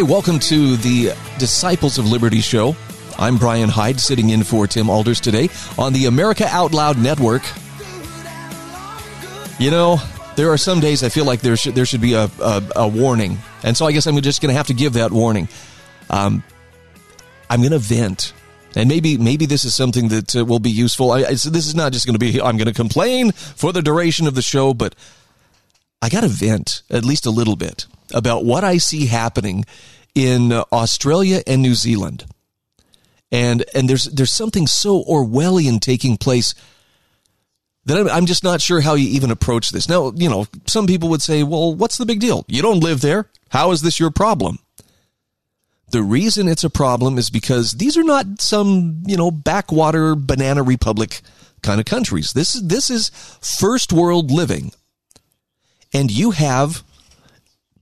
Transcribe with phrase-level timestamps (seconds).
[0.00, 2.74] Hey, welcome to the Disciples of Liberty show.
[3.18, 7.42] I'm Brian Hyde, sitting in for Tim Alders today on the America Out Loud Network.
[9.58, 10.00] You know,
[10.36, 12.88] there are some days I feel like there should there should be a, a, a
[12.88, 15.50] warning, and so I guess I'm just going to have to give that warning.
[16.08, 16.42] Um,
[17.50, 18.32] I'm going to vent,
[18.74, 21.12] and maybe maybe this is something that uh, will be useful.
[21.12, 23.70] I, I, so this is not just going to be I'm going to complain for
[23.70, 24.94] the duration of the show, but
[26.00, 27.84] I got to vent at least a little bit
[28.14, 29.64] about what I see happening
[30.14, 32.26] in uh, Australia and New Zealand.
[33.32, 36.54] And and there's there's something so Orwellian taking place
[37.84, 39.88] that I'm, I'm just not sure how you even approach this.
[39.88, 42.44] Now, you know, some people would say, "Well, what's the big deal?
[42.48, 43.30] You don't live there.
[43.50, 44.58] How is this your problem?"
[45.92, 50.62] The reason it's a problem is because these are not some, you know, backwater banana
[50.62, 51.20] republic
[51.62, 52.32] kind of countries.
[52.32, 54.72] This is this is first world living
[55.92, 56.82] and you have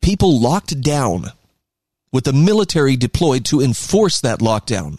[0.01, 1.33] people locked down
[2.12, 4.98] with the military deployed to enforce that lockdown.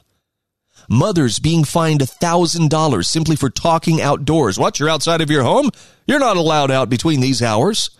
[0.90, 4.58] Mothers being fined $1,000 simply for talking outdoors.
[4.58, 4.80] What?
[4.80, 5.70] You're outside of your home?
[6.08, 7.92] You're not allowed out between these hours.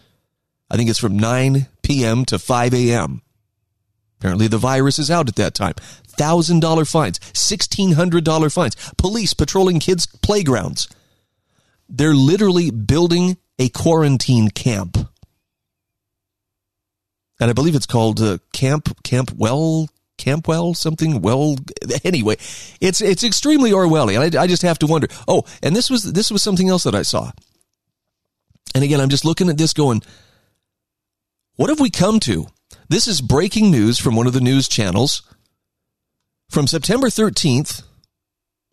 [0.72, 2.26] I think it's from 9 p.m.
[2.26, 3.22] to 5 a.m.
[4.20, 5.74] Apparently, the virus is out at that time.
[6.18, 10.90] $1,000 fines, $1,600 fines, police patrolling kids' playgrounds.
[11.88, 15.09] They're literally building a quarantine camp.
[17.40, 21.22] And I believe it's called uh, Camp Camp Well Campwell something?
[21.22, 21.56] Well
[22.04, 22.36] anyway
[22.82, 24.36] it's it's extremely Orwellian.
[24.36, 25.08] I, I just have to wonder.
[25.28, 27.32] Oh and this was this was something else that I saw.
[28.76, 30.02] And again I'm just looking at this going
[31.56, 32.48] what have we come to?
[32.88, 35.24] This is breaking news from one of the news channels.
[36.50, 37.84] From September 13th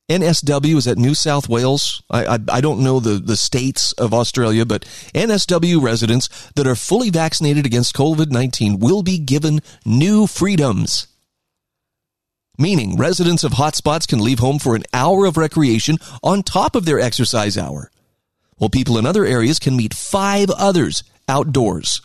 [0.09, 2.03] NSW is at New South Wales.
[2.11, 4.85] I, I, I, don't know the, the states of Australia, but
[5.15, 11.09] NSW residents that are fully vaccinated against COVID 19 will be given new freedoms.
[12.57, 16.85] Meaning, residents of hotspots can leave home for an hour of recreation on top of
[16.85, 17.91] their exercise hour,
[18.59, 22.01] while people in other areas can meet five others outdoors.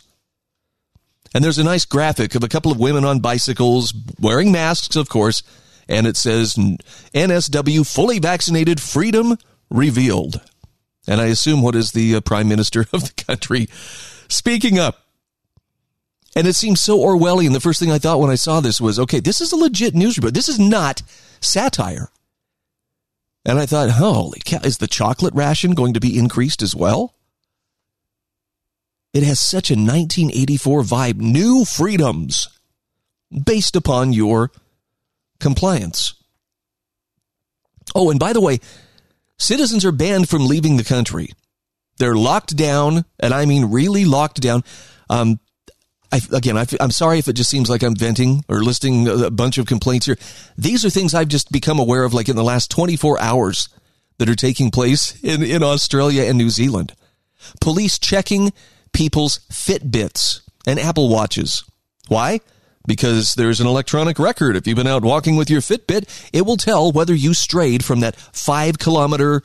[1.34, 5.08] And there's a nice graphic of a couple of women on bicycles, wearing masks, of
[5.08, 5.42] course,
[5.88, 9.36] and it says NSW fully vaccinated freedom
[9.70, 10.40] revealed.
[11.06, 13.68] And I assume what is the uh, prime minister of the country
[14.28, 14.98] speaking up.
[16.34, 17.52] And it seems so Orwellian.
[17.52, 19.94] The first thing I thought when I saw this was, okay, this is a legit
[19.94, 20.34] news report.
[20.34, 21.02] This is not
[21.40, 22.08] satire.
[23.44, 27.14] And I thought, holy cow, is the chocolate ration going to be increased as well?
[29.12, 31.16] It has such a 1984 vibe.
[31.16, 32.48] New freedoms
[33.44, 34.50] based upon your
[35.42, 36.14] compliance.
[37.94, 38.60] Oh, and by the way,
[39.38, 41.32] citizens are banned from leaving the country.
[41.98, 44.64] They're locked down, and I mean really locked down.
[45.10, 45.40] Um,
[46.10, 49.30] I, again, I, am sorry if it just seems like I'm venting or listing a
[49.30, 50.18] bunch of complaints here.
[50.56, 53.68] These are things I've just become aware of, like in the last 24 hours,
[54.18, 56.94] that are taking place in, in Australia and New Zealand.
[57.60, 58.52] Police checking
[58.92, 61.64] people's Fitbits and Apple Watches.
[62.08, 62.40] Why?
[62.86, 64.56] Because there's an electronic record.
[64.56, 68.00] If you've been out walking with your Fitbit, it will tell whether you strayed from
[68.00, 69.42] that five kilometer,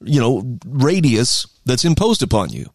[0.00, 2.70] you know, radius that's imposed upon you.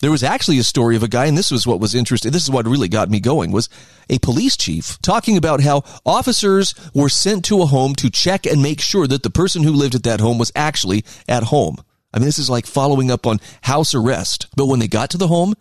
[0.00, 2.32] There was actually a story of a guy, and this was what was interesting.
[2.32, 3.68] This is what really got me going was
[4.10, 8.60] a police chief talking about how officers were sent to a home to check and
[8.60, 11.76] make sure that the person who lived at that home was actually at home.
[12.12, 14.48] I mean, this is like following up on house arrest.
[14.56, 15.54] But when they got to the home,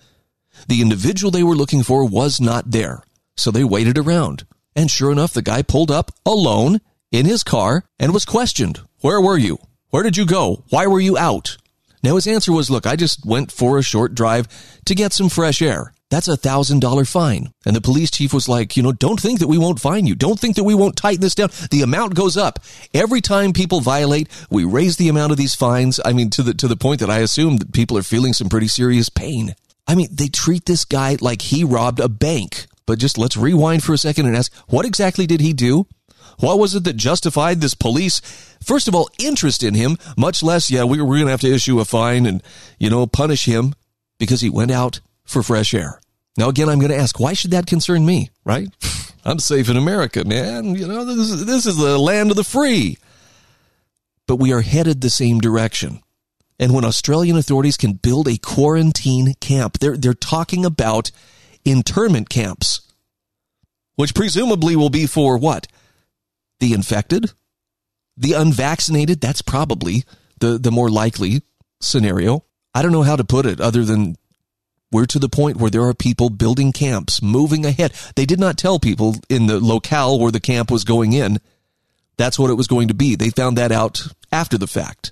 [0.68, 3.04] the individual they were looking for was not there.
[3.36, 4.46] So they waited around.
[4.76, 6.80] And sure enough, the guy pulled up alone
[7.12, 8.82] in his car and was questioned.
[9.02, 9.58] Where were you?
[9.90, 10.64] Where did you go?
[10.70, 11.58] Why were you out?
[12.04, 14.48] Now his answer was, look, I just went for a short drive
[14.86, 15.94] to get some fresh air.
[16.10, 17.54] That's a thousand dollar fine.
[17.66, 20.16] And the police chief was like, you know, don't think that we won't fine you.
[20.16, 21.50] Don't think that we won't tighten this down.
[21.70, 22.60] The amount goes up.
[22.94, 26.02] Every time people violate, we raise the amount of these fines.
[26.04, 28.50] I mean, to the, to the point that I assume that people are feeling some
[28.50, 29.56] pretty serious pain.
[29.88, 32.68] I mean, they treat this guy like he robbed a bank.
[32.86, 35.88] But just let's rewind for a second and ask, what exactly did he do?
[36.40, 38.20] What was it that justified this police,
[38.64, 41.54] first of all, interest in him, much less, yeah, we, we're going to have to
[41.54, 42.42] issue a fine and,
[42.80, 43.76] you know, punish him
[44.18, 46.00] because he went out for fresh air.
[46.38, 48.70] Now, again, I'm going to ask, why should that concern me, right?
[49.26, 50.76] I'm safe in America, man.
[50.76, 52.98] You know, this is, this is the land of the free.
[54.26, 56.02] But we are headed the same direction.
[56.60, 61.12] And when Australian authorities can build a quarantine camp, they're, they're talking about
[61.66, 62.82] internment camps,
[63.96, 65.68] which presumably will be for what?
[66.60, 67.32] The infected?
[68.18, 69.22] The unvaccinated?
[69.22, 70.04] That's probably
[70.40, 71.42] the, the more likely
[71.80, 72.44] scenario.
[72.74, 74.16] I don't know how to put it other than
[74.92, 77.94] we're to the point where there are people building camps, moving ahead.
[78.16, 81.40] They did not tell people in the locale where the camp was going in
[82.22, 83.16] that's what it was going to be.
[83.16, 85.12] They found that out after the fact.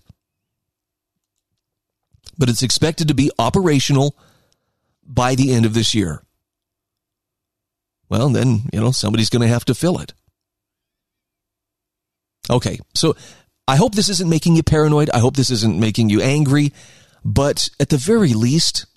[2.38, 4.16] But it's expected to be operational
[5.04, 6.22] by the end of this year.
[8.10, 10.14] Well, then, you know, somebody's going to have to fill it.
[12.50, 13.16] Okay, so
[13.68, 15.12] I hope this isn't making you paranoid.
[15.12, 16.74] I hope this isn't making you angry.
[17.24, 18.88] But at the very least,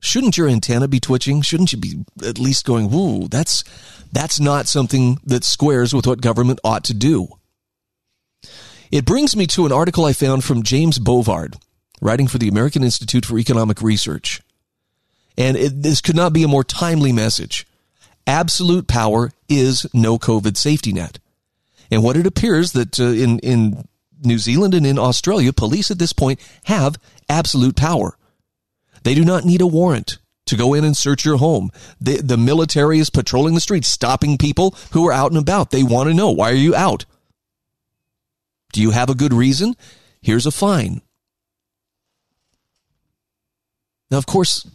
[0.00, 1.42] shouldn't your antenna be twitching?
[1.42, 3.64] Shouldn't you be at least going, "Whoa, that's
[4.12, 7.28] that's not something that squares with what government ought to do."
[8.92, 11.56] It brings me to an article I found from James Bovard,
[12.00, 14.42] writing for the American Institute for Economic Research.
[15.38, 17.66] And it, this could not be a more timely message.
[18.26, 21.18] Absolute power is no COVID safety net.
[21.90, 23.86] And what it appears that uh, in, in
[24.24, 26.96] New Zealand and in Australia, police at this point have
[27.28, 28.16] absolute power.
[29.02, 31.70] They do not need a warrant to go in and search your home.
[32.00, 35.70] The, the military is patrolling the streets, stopping people who are out and about.
[35.70, 37.04] They want to know, why are you out?
[38.72, 39.74] Do you have a good reason?
[40.20, 41.02] Here's a fine.
[44.10, 44.66] Now, of course,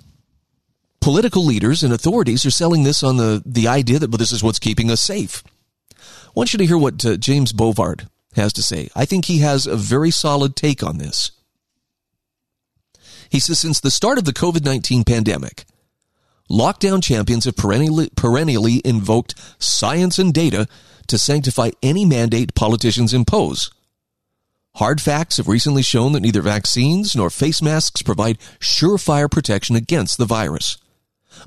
[1.07, 4.59] political leaders and authorities are selling this on the, the idea that this is what's
[4.59, 5.41] keeping us safe.
[5.95, 8.89] I want you to hear what uh, James Bovard has to say.
[8.93, 11.31] I think he has a very solid take on this.
[13.29, 15.63] He says since the start of the COVID 19 pandemic,
[16.51, 20.67] lockdown champions have perennially, perennially invoked science and data
[21.07, 23.71] to sanctify any mandate politicians impose.
[24.75, 30.17] Hard facts have recently shown that neither vaccines nor face masks provide surefire protection against
[30.17, 30.77] the virus.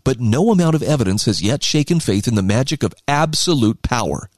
[0.04, 4.28] But no amount of evidence has yet shaken faith in the magic of absolute power.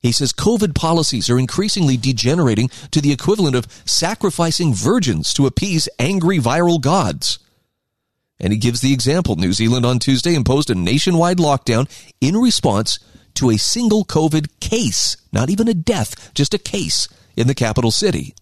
[0.00, 5.88] He says COVID policies are increasingly degenerating to the equivalent of sacrificing virgins to appease
[5.98, 7.40] angry viral gods.
[8.38, 11.88] And he gives the example New Zealand on Tuesday imposed a nationwide lockdown
[12.20, 12.98] in response
[13.34, 17.90] to a single COVID case, not even a death, just a case in the capital
[17.90, 18.34] city.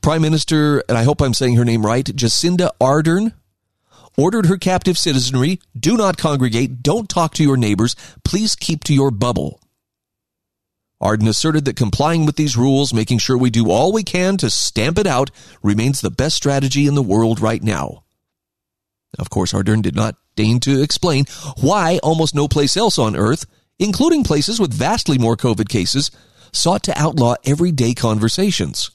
[0.00, 3.32] Prime Minister, and I hope I'm saying her name right, Jacinda Ardern,
[4.18, 8.94] ordered her captive citizenry do not congregate, don't talk to your neighbors, please keep to
[8.94, 9.62] your bubble.
[11.02, 14.50] Ardern asserted that complying with these rules, making sure we do all we can to
[14.50, 15.30] stamp it out,
[15.62, 18.02] remains the best strategy in the world right now.
[19.18, 21.24] Of course, Ardern did not deign to explain
[21.60, 23.46] why almost no place else on earth
[23.78, 26.10] including places with vastly more COVID cases,
[26.52, 28.90] sought to outlaw everyday conversations.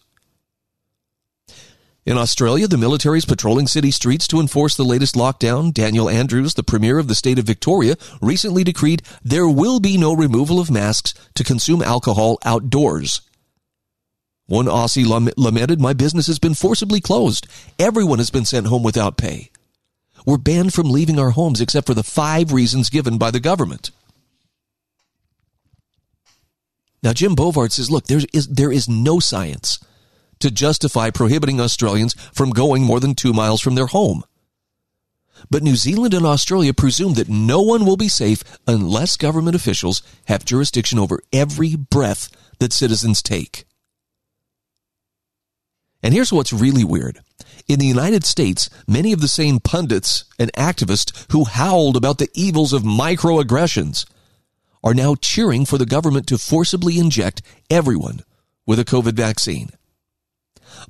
[2.06, 5.74] In Australia, the military is patrolling city streets to enforce the latest lockdown.
[5.74, 10.14] Daniel Andrews, the Premier of the state of Victoria, recently decreed there will be no
[10.14, 13.22] removal of masks to consume alcohol outdoors.
[14.48, 15.06] One Aussie
[15.38, 17.48] lamented, My business has been forcibly closed.
[17.80, 19.50] Everyone has been sent home without pay.
[20.26, 23.92] We're banned from leaving our homes except for the five reasons given by the government.
[27.02, 29.80] Now, Jim Bovard says, look, there is, there is no science
[30.44, 34.24] to justify prohibiting Australians from going more than two miles from their home.
[35.50, 40.02] But New Zealand and Australia presume that no one will be safe unless government officials
[40.26, 43.66] have jurisdiction over every breath that citizens take.
[46.02, 47.20] And here's what's really weird.
[47.68, 52.30] In the United States, many of the same pundits and activists who howled about the
[52.34, 54.06] evils of microaggressions
[54.84, 58.20] are now cheering for the government to forcibly inject everyone
[58.66, 59.70] with a COVID vaccine.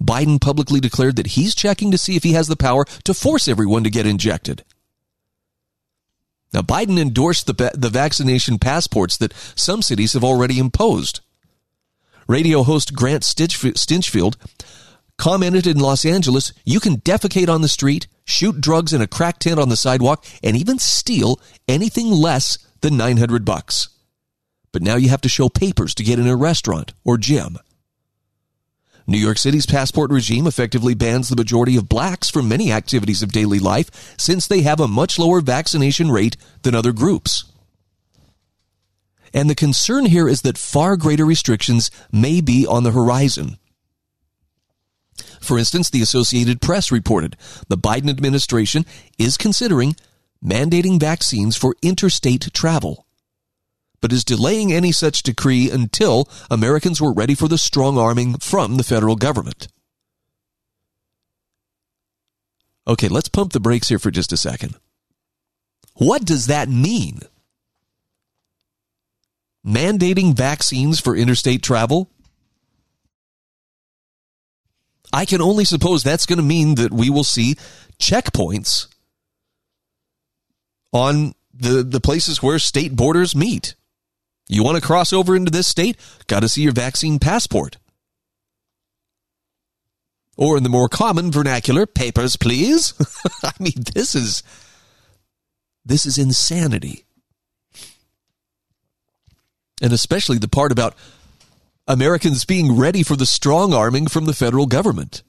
[0.01, 3.47] Biden publicly declared that he's checking to see if he has the power to force
[3.47, 4.63] everyone to get injected.
[6.53, 11.21] Now, Biden endorsed the, the vaccination passports that some cities have already imposed.
[12.27, 14.35] Radio host Grant Stinchfield
[15.17, 19.39] commented in Los Angeles, you can defecate on the street, shoot drugs in a crack
[19.39, 23.89] tent on the sidewalk, and even steal anything less than 900 bucks.
[24.71, 27.57] But now you have to show papers to get in a restaurant or gym.
[29.05, 33.31] New York City's passport regime effectively bans the majority of blacks from many activities of
[33.31, 37.45] daily life since they have a much lower vaccination rate than other groups.
[39.33, 43.57] And the concern here is that far greater restrictions may be on the horizon.
[45.41, 47.35] For instance, the Associated Press reported
[47.67, 48.85] the Biden administration
[49.17, 49.95] is considering
[50.43, 53.02] mandating vaccines for interstate travel,
[54.03, 58.75] but is delaying any such decree until Americans were ready for the strong arming from
[58.75, 59.69] the federal government.
[62.85, 64.75] Okay, let's pump the brakes here for just a second.
[65.93, 67.21] What does that mean?
[69.65, 72.09] mandating vaccines for interstate travel?
[75.13, 77.55] I can only suppose that's going to mean that we will see
[77.99, 78.87] checkpoints
[80.91, 83.75] on the, the places where state borders meet.
[84.47, 85.97] You want to cross over into this state?
[86.27, 87.77] Got to see your vaccine passport.
[90.35, 92.93] Or in the more common vernacular, papers, please.
[93.43, 94.43] I mean, this is
[95.85, 97.05] this is insanity
[99.83, 100.95] and especially the part about
[101.87, 105.21] Americans being ready for the strong arming from the federal government.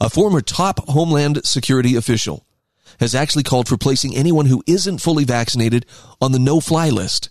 [0.00, 2.46] A former top Homeland Security official
[3.00, 5.86] has actually called for placing anyone who isn't fully vaccinated
[6.20, 7.30] on the no fly list,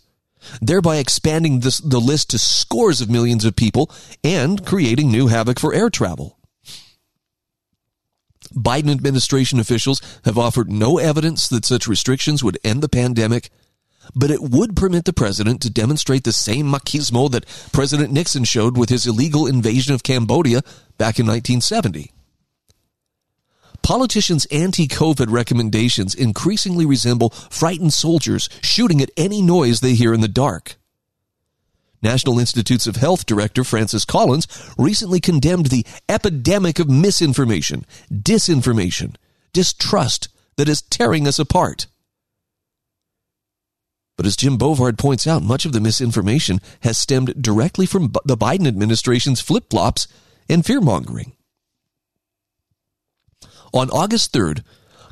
[0.61, 3.89] thereby expanding this, the list to scores of millions of people
[4.23, 6.37] and creating new havoc for air travel.
[8.53, 13.49] Biden administration officials have offered no evidence that such restrictions would end the pandemic
[14.15, 18.77] but it would permit the president to demonstrate the same machismo that President Nixon showed
[18.77, 20.61] with his illegal invasion of Cambodia
[20.97, 22.11] back in 1970.
[23.81, 30.21] Politicians' anti COVID recommendations increasingly resemble frightened soldiers shooting at any noise they hear in
[30.21, 30.75] the dark.
[32.01, 39.15] National Institutes of Health Director Francis Collins recently condemned the epidemic of misinformation, disinformation,
[39.51, 41.87] distrust that is tearing us apart.
[44.15, 48.37] But as Jim Bovard points out, much of the misinformation has stemmed directly from the
[48.37, 50.07] Biden administration's flip flops
[50.49, 51.33] and fear mongering.
[53.73, 54.63] On August 3rd,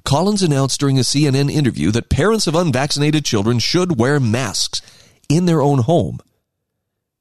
[0.03, 4.81] Collins announced during a CNN interview that parents of unvaccinated children should wear masks
[5.29, 6.19] in their own home.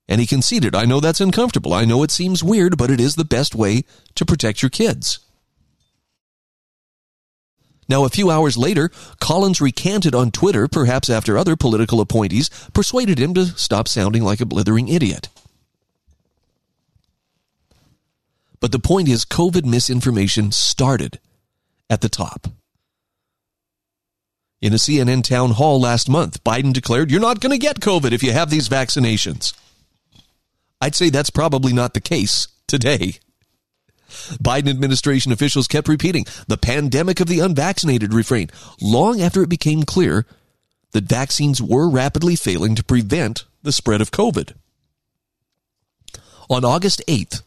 [0.08, 1.74] And he conceded, I know that's uncomfortable.
[1.74, 3.82] I know it seems weird, but it is the best way
[4.14, 5.18] to protect your kids.
[7.88, 8.90] Now, a few hours later,
[9.20, 14.40] Collins recanted on Twitter, perhaps after other political appointees persuaded him to stop sounding like
[14.40, 15.28] a blithering idiot.
[18.60, 21.20] But the point is, COVID misinformation started
[21.88, 22.48] at the top.
[24.60, 28.12] In a CNN town hall last month, Biden declared, You're not going to get COVID
[28.12, 29.52] if you have these vaccinations.
[30.80, 33.18] I'd say that's probably not the case today.
[34.08, 38.48] Biden administration officials kept repeating the pandemic of the unvaccinated refrain
[38.80, 40.26] long after it became clear
[40.92, 44.52] that vaccines were rapidly failing to prevent the spread of COVID.
[46.48, 47.42] On August 8th,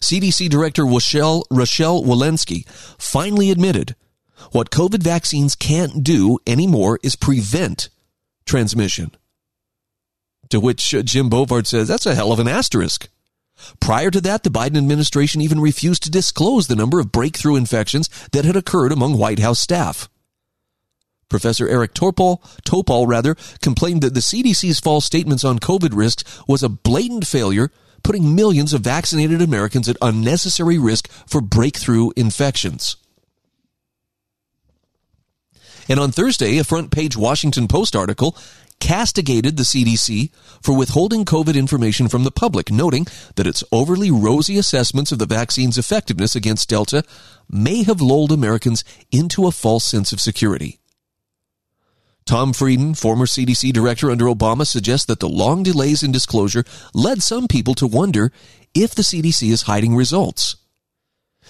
[0.00, 2.66] CDC Director Rochelle, Rochelle Walensky
[2.98, 3.94] finally admitted
[4.52, 7.88] what COVID vaccines can't do anymore is prevent
[8.46, 9.12] transmission.
[10.48, 13.08] To which uh, Jim Bovard says, that's a hell of an asterisk.
[13.78, 18.08] Prior to that, the Biden administration even refused to disclose the number of breakthrough infections
[18.32, 20.08] that had occurred among White House staff.
[21.28, 26.62] Professor Eric Topol, Topol rather, complained that the CDC's false statements on COVID risks was
[26.62, 27.70] a blatant failure,
[28.02, 32.96] putting millions of vaccinated Americans at unnecessary risk for breakthrough infections.
[35.88, 38.36] And on Thursday, a front page Washington Post article
[38.80, 40.30] castigated the CDC
[40.62, 45.26] for withholding COVID information from the public, noting that its overly rosy assessments of the
[45.26, 47.04] vaccine's effectiveness against Delta
[47.48, 50.79] may have lulled Americans into a false sense of security.
[52.30, 56.62] Tom Frieden, former CDC director under Obama, suggests that the long delays in disclosure
[56.94, 58.30] led some people to wonder
[58.72, 60.54] if the CDC is hiding results.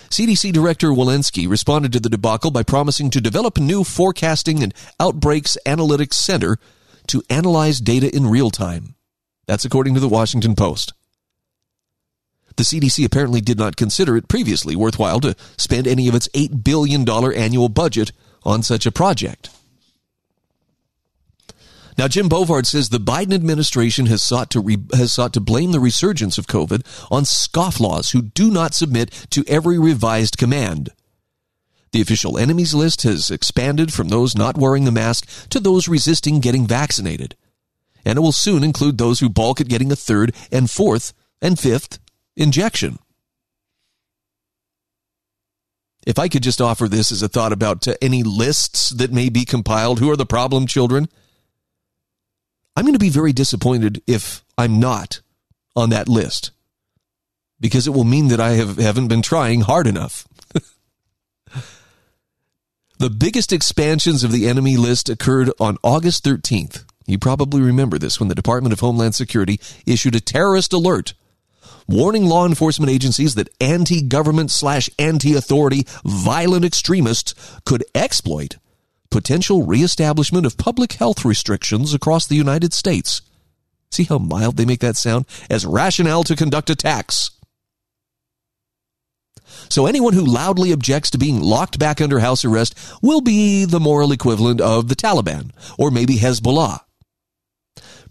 [0.09, 4.73] CDC Director Walensky responded to the debacle by promising to develop a new forecasting and
[4.99, 6.57] outbreaks analytics center
[7.09, 8.95] to analyze data in real time.
[9.47, 10.95] That's according to the Washington Post.
[12.57, 16.65] The CDC apparently did not consider it previously worthwhile to spend any of its $8
[16.65, 18.13] billion annual budget
[18.45, 19.51] on such a project.
[22.01, 25.73] Now, Jim Bovard says the Biden administration has sought to re- has sought to blame
[25.73, 30.89] the resurgence of COVID on scofflaws who do not submit to every revised command.
[31.93, 36.41] The official enemies list has expanded from those not wearing the mask to those resisting
[36.41, 37.37] getting vaccinated.
[38.03, 41.59] And it will soon include those who balk at getting a third and fourth and
[41.59, 41.99] fifth
[42.35, 42.99] injection.
[46.07, 49.29] If I could just offer this as a thought about to any lists that may
[49.29, 51.11] be compiled, who are the problem children?
[52.77, 55.21] I'm going to be very disappointed if I'm not
[55.77, 56.53] on that list
[57.61, 60.27] because it will mean that I have, haven't been trying hard enough.
[62.99, 66.85] the biggest expansions of the enemy list occurred on August 13th.
[67.07, 71.15] You probably remember this when the Department of Homeland Security issued a terrorist alert
[71.91, 77.35] warning law enforcement agencies that anti-government slash anti-authority violent extremists
[77.65, 78.57] could exploit
[79.11, 83.23] potential reestablishment of public health restrictions across the United States.
[83.91, 85.27] See how mild they make that sound?
[85.49, 87.31] As rationale to conduct attacks.
[89.69, 93.81] So anyone who loudly objects to being locked back under house arrest will be the
[93.81, 96.81] moral equivalent of the Taliban or maybe Hezbollah.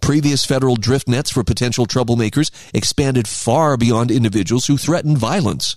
[0.01, 5.75] Previous federal drift nets for potential troublemakers expanded far beyond individuals who threaten violence.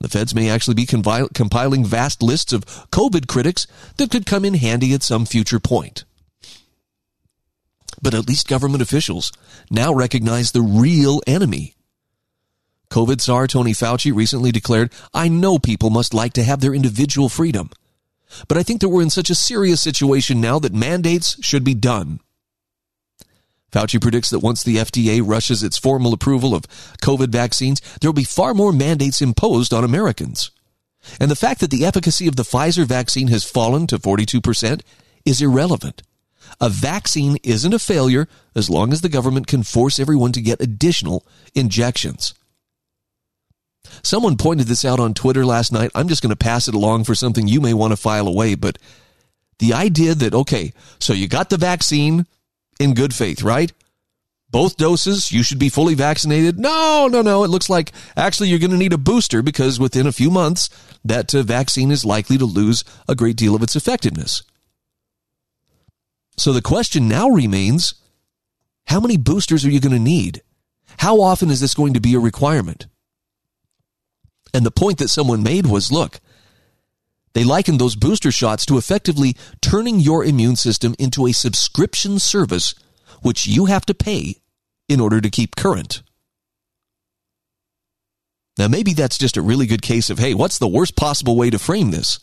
[0.00, 4.54] The feds may actually be compiling vast lists of COVID critics that could come in
[4.54, 6.04] handy at some future point.
[8.00, 9.32] But at least government officials
[9.70, 11.74] now recognize the real enemy.
[12.90, 17.28] COVID czar Tony Fauci recently declared, I know people must like to have their individual
[17.28, 17.70] freedom.
[18.46, 21.74] But I think that we're in such a serious situation now that mandates should be
[21.74, 22.20] done.
[23.72, 26.66] Fauci predicts that once the FDA rushes its formal approval of
[27.02, 30.50] COVID vaccines, there will be far more mandates imposed on Americans.
[31.20, 34.80] And the fact that the efficacy of the Pfizer vaccine has fallen to 42%
[35.24, 36.02] is irrelevant.
[36.60, 40.60] A vaccine isn't a failure as long as the government can force everyone to get
[40.60, 42.34] additional injections.
[44.02, 45.90] Someone pointed this out on Twitter last night.
[45.94, 48.54] I'm just going to pass it along for something you may want to file away,
[48.54, 48.78] but
[49.58, 52.26] the idea that, okay, so you got the vaccine,
[52.78, 53.72] in good faith, right?
[54.50, 56.58] Both doses, you should be fully vaccinated.
[56.58, 57.44] No, no, no.
[57.44, 60.70] It looks like actually you're going to need a booster because within a few months,
[61.04, 64.42] that uh, vaccine is likely to lose a great deal of its effectiveness.
[66.38, 67.94] So the question now remains
[68.86, 70.42] how many boosters are you going to need?
[70.98, 72.86] How often is this going to be a requirement?
[74.54, 76.20] And the point that someone made was look,
[77.34, 82.74] they liken those booster shots to effectively turning your immune system into a subscription service
[83.22, 84.36] which you have to pay
[84.88, 86.02] in order to keep current.
[88.58, 91.50] Now, maybe that's just a really good case of, hey, what's the worst possible way
[91.50, 92.18] to frame this?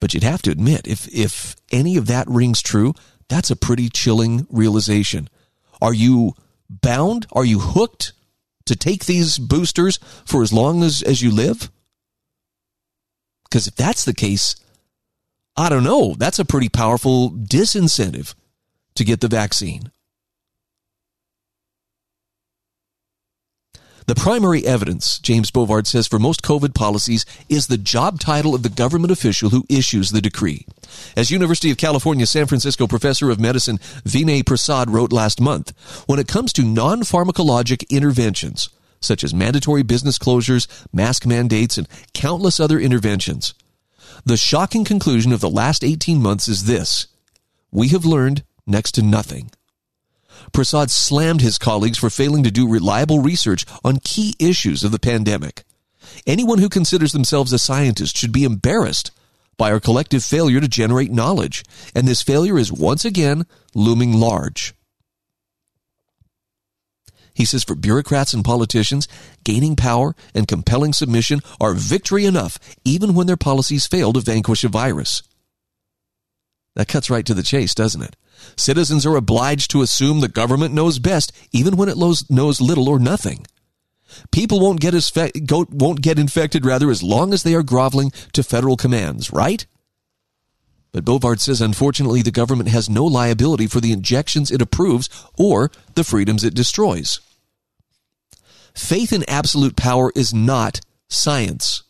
[0.00, 2.94] But you'd have to admit, if, if any of that rings true,
[3.28, 5.28] that's a pretty chilling realization.
[5.80, 6.34] Are you
[6.68, 7.26] bound?
[7.32, 8.12] Are you hooked
[8.66, 11.70] to take these boosters for as long as, as you live?
[13.50, 14.56] Because if that's the case,
[15.56, 16.14] I don't know.
[16.18, 18.34] That's a pretty powerful disincentive
[18.94, 19.90] to get the vaccine.
[24.08, 28.62] The primary evidence, James Bovard says, for most COVID policies is the job title of
[28.62, 30.64] the government official who issues the decree.
[31.14, 35.74] As University of California San Francisco professor of medicine Vinay Prasad wrote last month,
[36.06, 41.88] when it comes to non pharmacologic interventions, such as mandatory business closures, mask mandates, and
[42.14, 43.54] countless other interventions.
[44.24, 47.06] The shocking conclusion of the last 18 months is this
[47.70, 49.50] we have learned next to nothing.
[50.52, 54.98] Prasad slammed his colleagues for failing to do reliable research on key issues of the
[54.98, 55.64] pandemic.
[56.26, 59.10] Anyone who considers themselves a scientist should be embarrassed
[59.56, 64.74] by our collective failure to generate knowledge, and this failure is once again looming large.
[67.38, 69.06] He says for bureaucrats and politicians,
[69.44, 74.64] gaining power and compelling submission are victory enough, even when their policies fail to vanquish
[74.64, 75.22] a virus.
[76.74, 78.16] That cuts right to the chase, doesn't it?
[78.56, 82.98] Citizens are obliged to assume the government knows best, even when it knows little or
[82.98, 83.46] nothing.
[84.32, 88.42] People won't get, fe- won't get infected, rather, as long as they are groveling to
[88.42, 89.64] federal commands, right?
[90.90, 95.70] But Bovard says, unfortunately, the government has no liability for the injections it approves or
[95.94, 97.20] the freedoms it destroys.
[98.78, 101.82] Faith in absolute power is not science,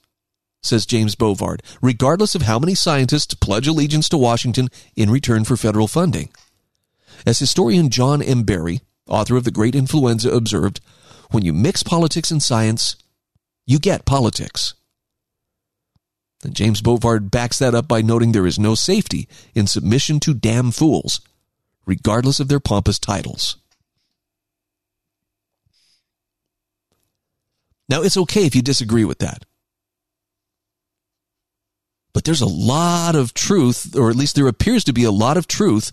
[0.63, 5.57] says James Bovard, regardless of how many scientists pledge allegiance to Washington in return for
[5.57, 6.31] federal funding.
[7.27, 8.43] As historian John M.
[8.43, 10.81] Barry, author of The Great Influenza, observed,
[11.31, 12.97] when you mix politics and science,
[13.67, 14.73] you get politics.
[16.43, 20.33] And James Bovard backs that up by noting there is no safety in submission to
[20.33, 21.21] damn fools,
[21.85, 23.59] regardless of their pompous titles.
[27.89, 29.45] Now, it's okay if you disagree with that.
[32.13, 35.37] But there's a lot of truth, or at least there appears to be a lot
[35.37, 35.93] of truth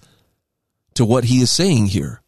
[0.95, 2.21] to what he is saying here.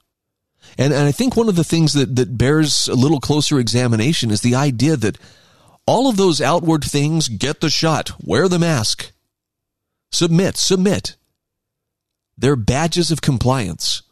[0.77, 4.29] And, and I think one of the things that, that bears a little closer examination
[4.29, 5.17] is the idea that
[5.85, 9.11] all of those outward things get the shot, wear the mask,
[10.11, 11.15] submit, submit.
[12.37, 14.03] They're badges of compliance.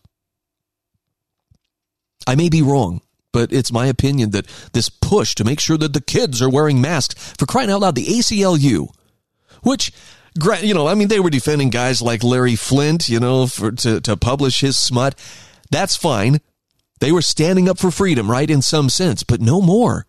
[2.26, 3.02] I may be wrong,
[3.36, 6.80] but it's my opinion that this push to make sure that the kids are wearing
[6.80, 8.88] masks, for crying out loud, the ACLU,
[9.62, 9.92] which
[10.62, 14.00] you know, I mean, they were defending guys like Larry Flynt, you know, for to,
[14.00, 15.16] to publish his smut.
[15.70, 16.40] That's fine.
[17.02, 20.06] They were standing up for freedom, right, in some sense, but no more.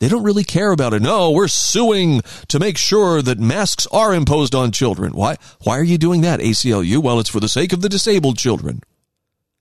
[0.00, 1.02] They don't really care about it.
[1.02, 5.12] No, we're suing to make sure that masks are imposed on children.
[5.12, 5.36] Why?
[5.62, 6.98] Why are you doing that, ACLU?
[6.98, 8.80] Well, it's for the sake of the disabled children.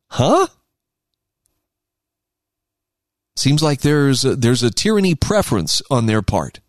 [0.10, 0.48] Huh?
[3.40, 6.60] Seems like there's a, there's a tyranny preference on their part.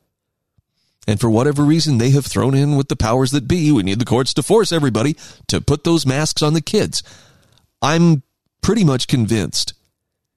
[1.04, 3.72] And for whatever reason, they have thrown in with the powers that be.
[3.72, 5.16] We need the courts to force everybody
[5.48, 7.02] to put those masks on the kids.
[7.82, 8.22] I'm
[8.62, 9.74] pretty much convinced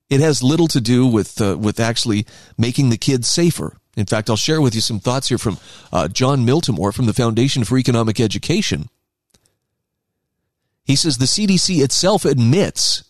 [0.09, 2.25] it has little to do with uh, with actually
[2.57, 3.77] making the kids safer.
[3.95, 5.59] In fact, I'll share with you some thoughts here from
[5.91, 8.89] uh, Jon Miltimore from the Foundation for Economic Education.
[10.83, 13.03] He says the CDC itself admits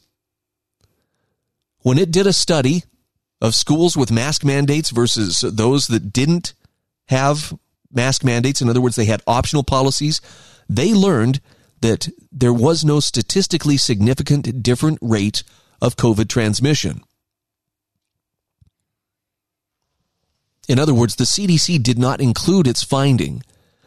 [1.84, 2.84] when it did a study
[3.44, 6.54] of schools with mask mandates versus those that didn't
[7.10, 7.54] have
[7.92, 10.22] mask mandates, in other words, they had optional policies,
[10.70, 11.42] they learned
[11.82, 15.44] that there was no statistically significant different rate
[15.82, 17.04] of COVID transmission.
[20.70, 23.44] In other words, the CDC did not include its finding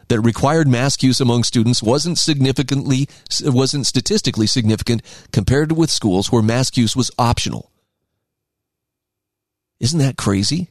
[0.08, 3.08] that required mask use among students wasn't significantly
[3.42, 5.00] wasn't statistically significant
[5.32, 7.70] compared with schools where mask use was optional.
[9.80, 10.70] Isn't that crazy?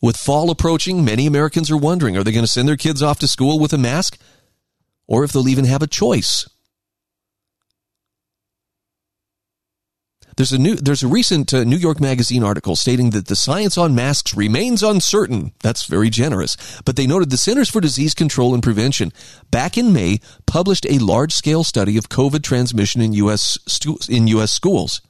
[0.00, 3.18] With fall approaching, many Americans are wondering are they going to send their kids off
[3.20, 4.18] to school with a mask?
[5.08, 6.48] Or if they'll even have a choice.
[10.36, 13.78] There's a new, there's a recent uh, New York Magazine article stating that the science
[13.78, 15.52] on masks remains uncertain.
[15.60, 16.58] That's very generous.
[16.84, 19.12] But they noted the Centers for Disease Control and Prevention
[19.50, 23.56] back in May published a large scale study of COVID transmission in U.S.
[23.66, 24.52] Stu- in U.S.
[24.52, 25.00] schools.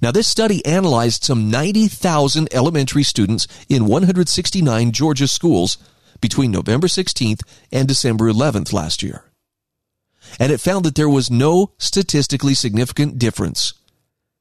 [0.00, 5.78] Now, this study analyzed some 90,000 elementary students in 169 Georgia schools
[6.20, 9.24] between November 16th and December 11th last year.
[10.38, 13.72] And it found that there was no statistically significant difference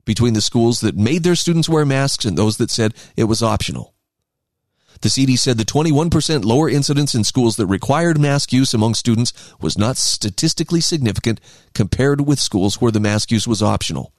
[0.06, 3.44] between the schools that made their students wear masks and those that said it was
[3.44, 3.94] optional.
[5.02, 9.32] The CD said the 21% lower incidence in schools that required mask use among students
[9.62, 11.40] was not statistically significant
[11.74, 14.12] compared with schools where the mask use was optional.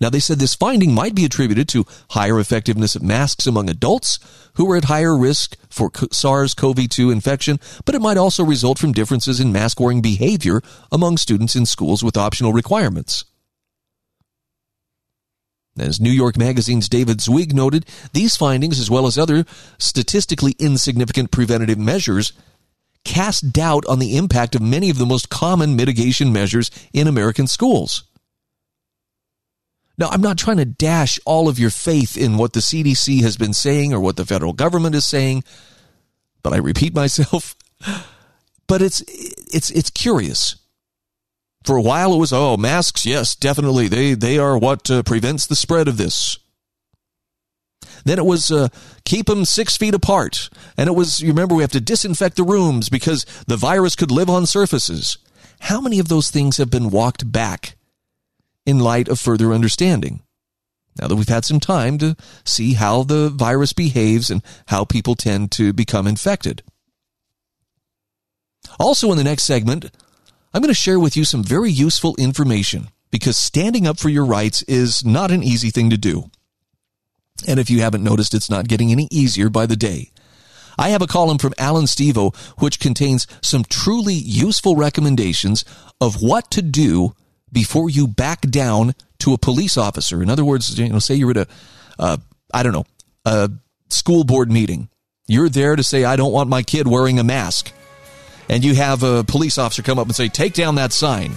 [0.00, 4.18] Now, they said this finding might be attributed to higher effectiveness of masks among adults
[4.54, 8.78] who were at higher risk for SARS CoV 2 infection, but it might also result
[8.78, 13.24] from differences in mask wearing behavior among students in schools with optional requirements.
[15.78, 17.84] As New York Magazine's David Zweig noted,
[18.14, 19.44] these findings, as well as other
[19.78, 22.32] statistically insignificant preventative measures,
[23.04, 27.46] cast doubt on the impact of many of the most common mitigation measures in American
[27.46, 28.04] schools.
[29.98, 33.36] Now, I'm not trying to dash all of your faith in what the CDC has
[33.36, 35.44] been saying or what the federal government is saying,
[36.42, 37.56] but I repeat myself.
[38.66, 39.00] But it's
[39.52, 40.56] it's it's curious.
[41.64, 45.46] For a while, it was oh masks, yes, definitely they they are what uh, prevents
[45.46, 46.38] the spread of this.
[48.04, 48.68] Then it was uh,
[49.04, 52.44] keep them six feet apart, and it was you remember we have to disinfect the
[52.44, 55.18] rooms because the virus could live on surfaces.
[55.60, 57.76] How many of those things have been walked back
[58.66, 60.22] in light of further understanding.
[61.00, 65.14] Now that we've had some time to see how the virus behaves and how people
[65.14, 66.62] tend to become infected.
[68.78, 69.90] Also, in the next segment,
[70.52, 74.24] I'm going to share with you some very useful information because standing up for your
[74.24, 76.30] rights is not an easy thing to do.
[77.46, 80.10] And if you haven't noticed, it's not getting any easier by the day.
[80.78, 85.64] I have a column from Allan Stevo which contains some truly useful recommendations
[86.00, 87.14] of what to do
[87.56, 90.22] before you back down to a police officer.
[90.22, 91.46] In other words, you know, say you're at a,
[91.98, 92.18] uh,
[92.52, 92.84] I don't know,
[93.24, 93.50] a
[93.88, 94.90] school board meeting.
[95.26, 97.72] You're there to say, I don't want my kid wearing a mask.
[98.50, 101.32] And you have a police officer come up and say, take down that sign.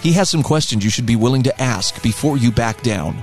[0.00, 3.22] He has some questions you should be willing to ask before you back down.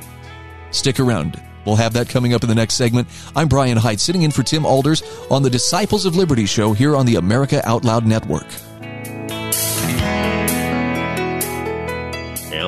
[0.69, 1.41] Stick around.
[1.65, 3.07] We'll have that coming up in the next segment.
[3.35, 6.95] I'm Brian Hyde, sitting in for Tim Alders on the Disciples of Liberty show here
[6.95, 8.45] on the America Out Loud Network.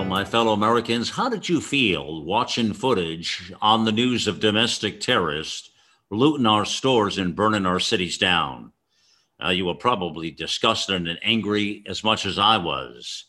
[0.10, 5.70] My fellow Americans, how did you feel watching footage on the news of domestic terrorists
[6.12, 8.72] looting our stores and burning our cities down.
[9.44, 13.26] Uh, you were probably disgusted and angry as much as I was.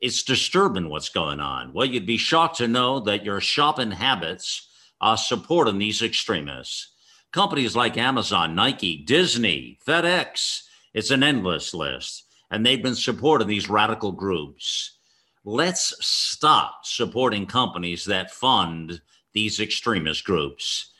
[0.00, 1.72] It's disturbing what's going on.
[1.72, 4.68] Well, you'd be shocked to know that your shopping habits
[5.00, 6.92] are supporting these extremists.
[7.32, 13.70] Companies like Amazon, Nike, Disney, FedEx, it's an endless list, and they've been supporting these
[13.70, 14.98] radical groups.
[15.44, 19.02] Let's stop supporting companies that fund
[19.34, 20.92] these extremist groups.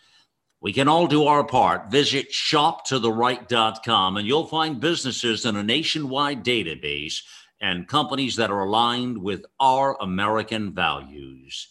[0.60, 1.90] We can all do our part.
[1.90, 7.22] Visit shoptotheright.com and you'll find businesses in a nationwide database
[7.60, 11.68] and companies that are aligned with our American values.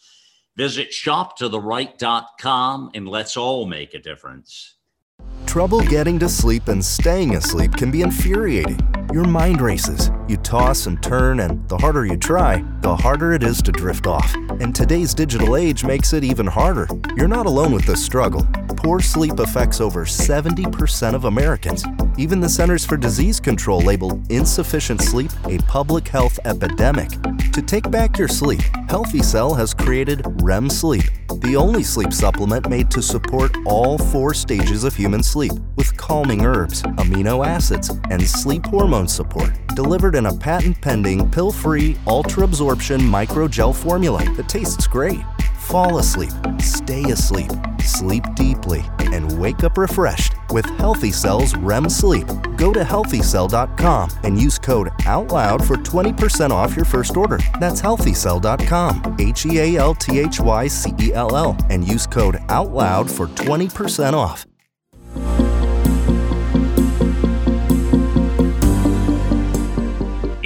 [0.55, 4.77] Visit shoptotheright.com and let's all make a difference.
[5.45, 9.02] Trouble getting to sleep and staying asleep can be infuriating.
[9.13, 10.09] Your mind races.
[10.27, 14.07] You toss and turn, and the harder you try, the harder it is to drift
[14.07, 14.33] off.
[14.59, 16.87] And today's digital age makes it even harder.
[17.15, 18.43] You're not alone with this struggle.
[18.75, 21.85] Poor sleep affects over 70% of Americans.
[22.15, 27.09] Even the Centers for Disease Control labeled insufficient sleep a public health epidemic.
[27.53, 31.03] To take back your sleep, Healthy Cell has created REM Sleep,
[31.39, 36.45] the only sleep supplement made to support all four stages of human sleep with calming
[36.45, 42.43] herbs, amino acids, and sleep hormone support, delivered in a patent pending pill free ultra
[42.43, 45.21] absorption microgel formula that tastes great.
[45.63, 47.49] Fall asleep, stay asleep,
[47.79, 52.27] sleep deeply, and wake up refreshed with Healthy Cell's REM Sleep.
[52.57, 57.39] Go to healthycell.com and use code OUTLOUD for 20% off your first order.
[57.59, 62.05] That's healthycell.com, H E A L T H Y C E L L, and use
[62.05, 64.45] code OUTLOUD for 20% off.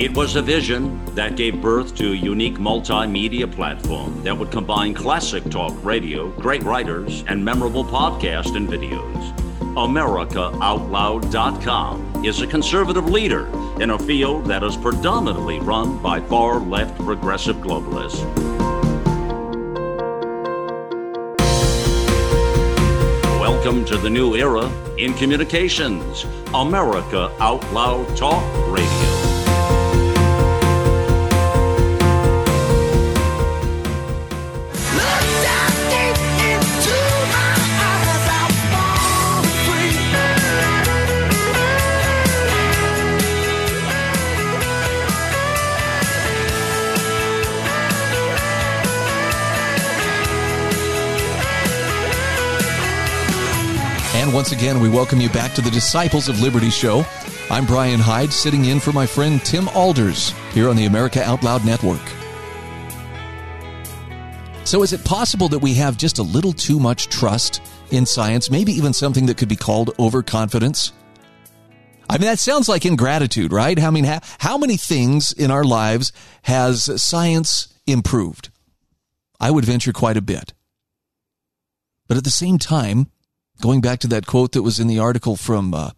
[0.07, 4.93] It was a vision that gave birth to a unique multimedia platform that would combine
[4.93, 9.37] classic talk radio, great writers, and memorable podcasts and videos.
[9.75, 13.49] AmericaOutloud.com is a conservative leader
[13.81, 18.23] in a field that is predominantly run by far left progressive globalists.
[23.41, 29.16] Welcome to the new era in communications, America Out Loud Talk Radio.
[54.47, 57.05] Once again, we welcome you back to the Disciples of Liberty show.
[57.49, 61.43] I'm Brian Hyde, sitting in for my friend Tim Alders here on the America Out
[61.43, 61.99] Loud Network.
[64.63, 68.49] So, is it possible that we have just a little too much trust in science,
[68.49, 70.93] maybe even something that could be called overconfidence?
[72.09, 73.77] I mean, that sounds like ingratitude, right?
[73.77, 78.49] I mean, how, how many things in our lives has science improved?
[79.41, 80.53] I would venture quite a bit.
[82.07, 83.11] But at the same time,
[83.61, 85.91] going back to that quote that was in the article from, uh,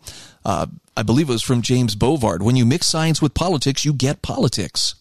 [0.46, 3.94] uh, I believe it was from James Bovard, when you mix science with politics, you
[3.94, 4.96] get politics.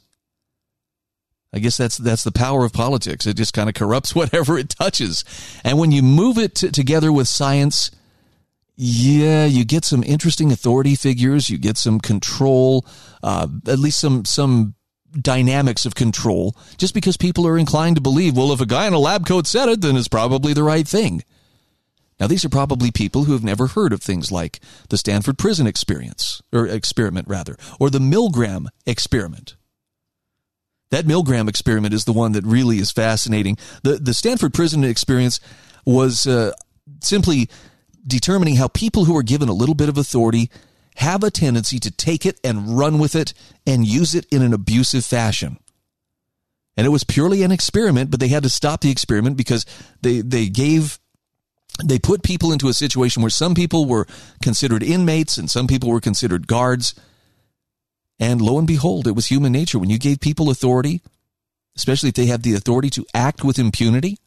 [1.53, 3.27] I guess that's that's the power of politics.
[3.27, 5.25] It just kind of corrupts whatever it touches.
[5.65, 7.91] And when you move it t- together with science,
[8.77, 11.51] yeah, you get some interesting authority figures.
[11.51, 12.87] You get some control,
[13.23, 14.75] uh, at least some some
[15.21, 16.55] dynamics of control.
[16.77, 19.47] Just because people are inclined to believe, well, if a guy in a lab coat
[19.47, 21.25] said it, then it's probably the right thing.
[22.21, 25.67] Now, these are probably people who have never heard of things like the Stanford Prison
[25.67, 29.57] Experience, or experiment rather, or the Milgram experiment.
[30.91, 33.57] That Milgram experiment is the one that really is fascinating.
[33.83, 35.39] The the Stanford Prison Experience
[35.85, 36.53] was uh,
[37.03, 37.49] simply
[38.07, 40.51] determining how people who are given a little bit of authority
[40.97, 43.33] have a tendency to take it and run with it
[43.67, 45.59] and use it in an abusive fashion.
[46.77, 49.67] And it was purely an experiment, but they had to stop the experiment because
[50.01, 50.99] they they gave
[51.85, 54.07] they put people into a situation where some people were
[54.43, 56.95] considered inmates and some people were considered guards.
[58.19, 59.79] And lo and behold, it was human nature.
[59.79, 61.03] When you gave people authority,
[61.77, 64.19] especially if they have the authority to act with impunity,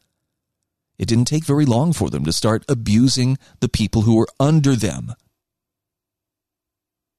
[0.97, 4.75] it didn't take very long for them to start abusing the people who were under
[4.75, 5.13] them.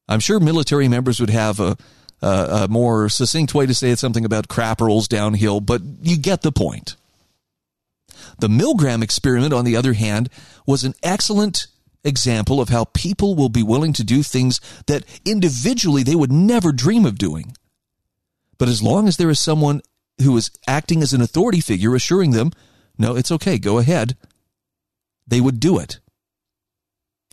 [0.08, 1.76] I'm sure military members would have a,
[2.22, 2.28] a,
[2.64, 6.42] a more succinct way to say it, something about crap rolls downhill, but you get
[6.42, 6.96] the point.
[8.38, 10.28] The Milgram experiment, on the other hand,
[10.66, 11.66] was an excellent
[12.04, 16.72] example of how people will be willing to do things that individually they would never
[16.72, 17.56] dream of doing.
[18.58, 19.82] But as long as there is someone
[20.20, 22.50] who is acting as an authority figure assuring them,
[22.98, 24.16] no, it's okay, go ahead,
[25.26, 26.00] they would do it.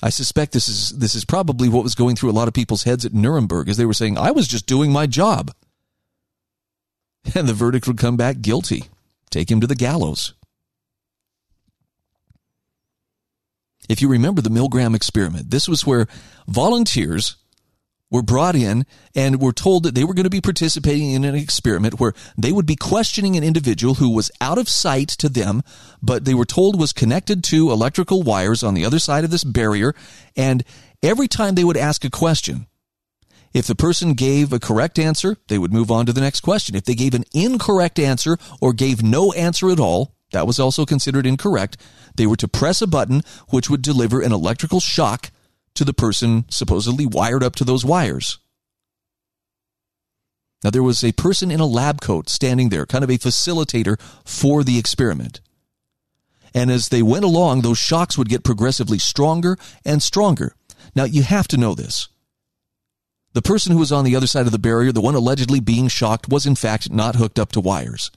[0.02, 2.84] I suspect this is this is probably what was going through a lot of people's
[2.84, 5.52] heads at Nuremberg as they were saying, "I was just doing my job."
[7.36, 8.86] And the verdict would come back guilty.
[9.30, 10.34] Take him to the gallows.
[13.90, 16.08] If you remember the Milgram experiment, this was where
[16.48, 17.36] volunteers
[18.12, 21.36] were brought in and were told that they were going to be participating in an
[21.36, 25.62] experiment where they would be questioning an individual who was out of sight to them,
[26.02, 29.44] but they were told was connected to electrical wires on the other side of this
[29.44, 29.94] barrier.
[30.36, 30.64] And
[31.04, 32.68] every time they would ask a question,
[33.54, 36.76] if the person gave a correct answer, they would move on to the next question.
[36.76, 40.86] If they gave an incorrect answer or gave no answer at all, that was also
[40.86, 41.78] considered incorrect.
[42.16, 45.32] They were to press a button which would deliver an electrical shock
[45.76, 48.40] to the person supposedly wired up to those wires.
[50.64, 54.00] Now, there was a person in a lab coat standing there, kind of a facilitator
[54.26, 55.40] for the experiment.
[56.54, 60.56] And as they went along, those shocks would get progressively stronger and stronger.
[60.96, 62.10] Now, you have to know this.
[63.34, 65.88] The person who was on the other side of the barrier, the one allegedly being
[65.88, 68.12] shocked, was in fact not hooked up to wires.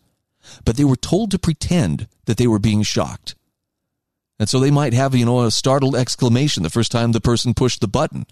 [0.65, 3.35] But they were told to pretend that they were being shocked.
[4.39, 7.55] And so they might have, you know, a startled exclamation the first time the person
[7.55, 8.27] pushed the button.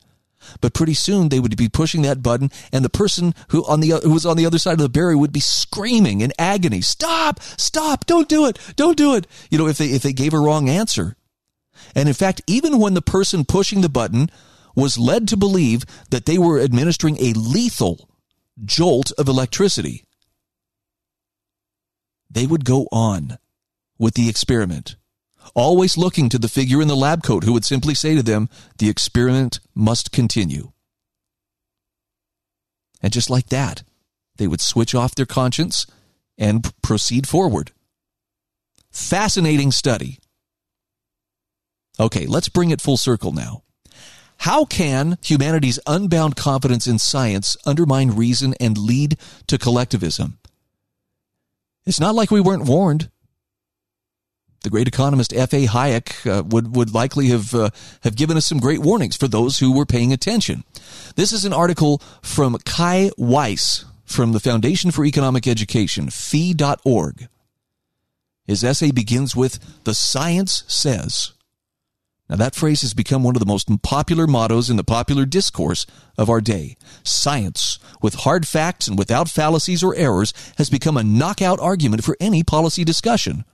[0.60, 3.90] But pretty soon they would be pushing that button, and the person who on the
[4.02, 7.40] who was on the other side of the barrier would be screaming in agony, "Stop!
[7.58, 8.06] Stop!
[8.06, 8.58] Don't do it!
[8.76, 11.14] Don't do it!" You know, if they if they gave a wrong answer.
[11.94, 14.30] And in fact, even when the person pushing the button
[14.74, 18.08] was led to believe that they were administering a lethal
[18.64, 20.04] jolt of electricity,
[22.30, 23.38] they would go on
[23.98, 24.96] with the experiment
[25.54, 28.48] always looking to the figure in the lab coat who would simply say to them,
[28.78, 30.72] The experiment must continue.
[33.02, 33.82] And just like that,
[34.36, 35.86] they would switch off their conscience
[36.38, 37.72] and proceed forward.
[38.90, 40.18] Fascinating study.
[41.98, 43.62] Okay, let's bring it full circle now.
[44.38, 50.39] How can humanity's unbound confidence in science undermine reason and lead to collectivism?
[51.86, 53.10] It's not like we weren't warned
[54.62, 55.66] the great economist F.A.
[55.66, 57.70] Hayek uh, would, would likely have, uh,
[58.02, 60.64] have given us some great warnings for those who were paying attention.
[61.16, 67.28] This is an article from Kai Weiss from the Foundation for Economic Education, fee.org.
[68.44, 71.32] His essay begins with, The Science Says.
[72.30, 75.84] Now, that phrase has become one of the most popular mottos in the popular discourse
[76.16, 76.76] of our day.
[77.02, 82.16] Science, with hard facts and without fallacies or errors, has become a knockout argument for
[82.20, 83.44] any policy discussion.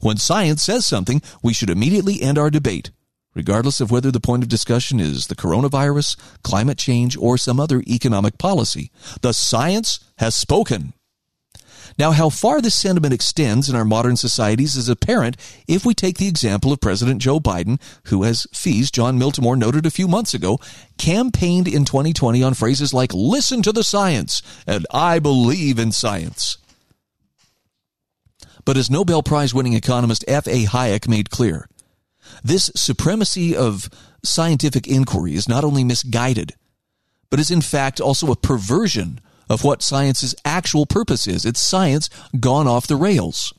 [0.00, 2.92] When science says something, we should immediately end our debate,
[3.34, 7.82] regardless of whether the point of discussion is the coronavirus, climate change, or some other
[7.86, 8.90] economic policy.
[9.20, 10.94] The science has spoken.
[11.96, 16.18] Now, how far this sentiment extends in our modern societies is apparent if we take
[16.18, 20.34] the example of President Joe Biden, who, as Fee's Jon Miltimore noted a few months
[20.34, 20.58] ago,
[20.98, 26.58] campaigned in 2020 on phrases like, listen to the science and I believe in science.
[28.64, 30.66] But as Nobel Prize winning economist F.A.
[30.66, 31.68] Hayek made clear,
[32.44, 33.88] this supremacy of
[34.22, 36.54] scientific inquiry is not only misguided,
[37.30, 41.44] but is in fact also a perversion of what science's actual purpose is.
[41.44, 43.52] It's science gone off the rails.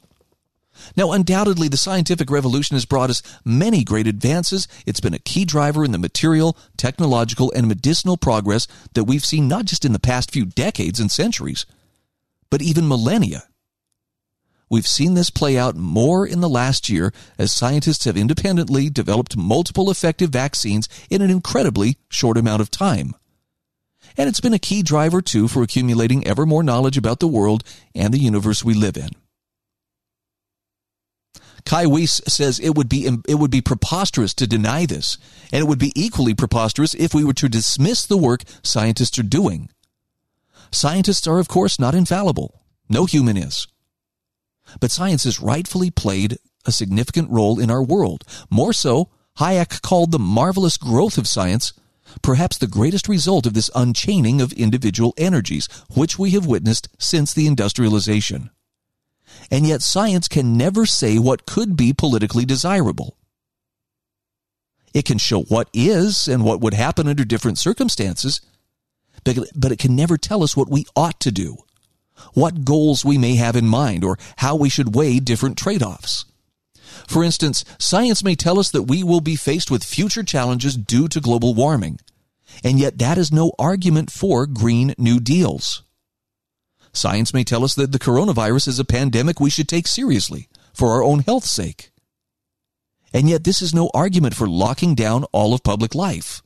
[0.95, 4.67] Now, undoubtedly, the scientific revolution has brought us many great advances.
[4.85, 9.47] It's been a key driver in the material, technological, and medicinal progress that we've seen
[9.47, 11.65] not just in the past few decades and centuries,
[12.49, 13.43] but even millennia.
[14.69, 19.35] We've seen this play out more in the last year as scientists have independently developed
[19.35, 23.15] multiple effective vaccines in an incredibly short amount of time.
[24.19, 27.63] And it's been a key driver, too, for accumulating ever more knowledge about the world
[27.95, 29.11] and the universe we live in.
[31.65, 35.17] Kai Weiss says it would be it would be preposterous to deny this,
[35.53, 39.23] and it would be equally preposterous if we were to dismiss the work scientists are
[39.23, 39.69] doing.
[40.69, 42.61] Scientists are, of course, not infallible.
[42.89, 43.67] No human is.
[44.81, 48.25] But science has rightfully played a significant role in our world.
[48.49, 51.71] More so, Hayek called the marvelous growth of science
[52.21, 57.33] perhaps the greatest result of this unchaining of individual energies, which we have witnessed since
[57.33, 58.49] the industrialization.
[59.51, 63.15] And yet, science can never say what could be politically desirable.
[64.93, 68.41] It can show what is and what would happen under different circumstances,
[69.23, 71.57] but, it can never tell us what we ought to do
[72.33, 76.25] what goals we may have in mind or how we should weigh different trade offs.
[77.09, 81.07] For instance, science may tell us that we will be faced with future challenges due
[81.07, 81.99] to global warming,
[82.63, 85.81] and yet that is no argument for Green New Deals.
[86.93, 90.91] Science may tell us that the coronavirus is a pandemic we should take seriously for
[90.91, 91.89] our own health's sake.
[93.11, 96.43] And yet, this is no argument for locking down all of public life.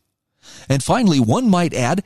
[0.70, 2.06] And finally, one might add,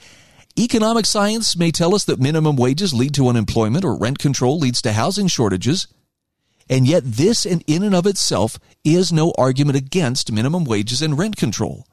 [0.57, 4.81] economic science may tell us that minimum wages lead to unemployment or rent control leads
[4.81, 5.87] to housing shortages.
[6.69, 11.37] And yet, this in and of itself is no argument against minimum wages and rent
[11.37, 11.87] control,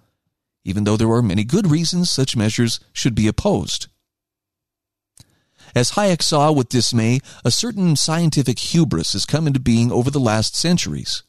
[0.64, 3.86] even though there are many good reasons such measures should be opposed.
[5.74, 10.20] As Hayek saw with dismay, a certain scientific hubris has come into being over the
[10.20, 11.22] last centuries.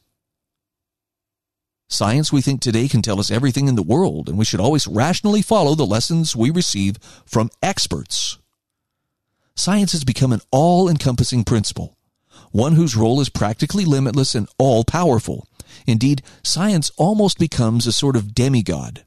[1.88, 4.88] Science, we think today, can tell us everything in the world, and we should always
[4.88, 8.38] rationally follow the lessons we receive from experts.
[9.54, 11.95] Science has become an all encompassing principle,
[12.52, 15.46] one whose role is practically limitless and all powerful.
[15.86, 19.04] Indeed, science almost becomes a sort of demigod.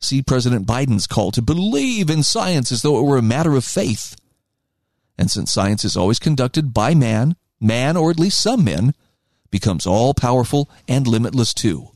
[0.00, 3.64] See President Biden's call to believe in science as though it were a matter of
[3.64, 4.16] faith.
[5.16, 8.94] And since science is always conducted by man, man, or at least some men,
[9.50, 11.90] becomes all powerful and limitless too.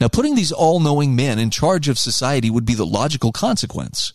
[0.00, 4.12] Now, putting these all knowing men in charge of society would be the logical consequence.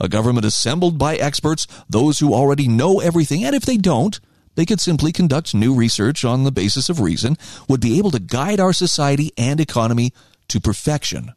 [0.00, 4.20] A government assembled by experts, those who already know everything, and if they don't,
[4.54, 7.36] they could simply conduct new research on the basis of reason,
[7.68, 10.12] would be able to guide our society and economy
[10.48, 11.32] to perfection.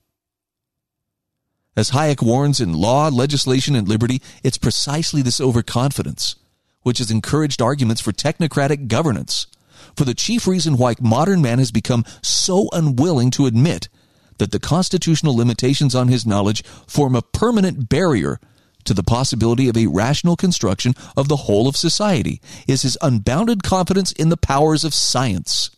[1.76, 6.36] As Hayek warns in Law, Legislation, and Liberty, it's precisely this overconfidence
[6.84, 9.48] which has encouraged arguments for technocratic governance
[9.96, 13.90] for the chief reason why modern man has become so unwilling to admit
[14.38, 18.40] that the constitutional limitations on his knowledge form a permanent barrier
[18.86, 23.64] to the possibility of a rational construction of the whole of society is his unbounded
[23.64, 25.70] confidence in the powers of science.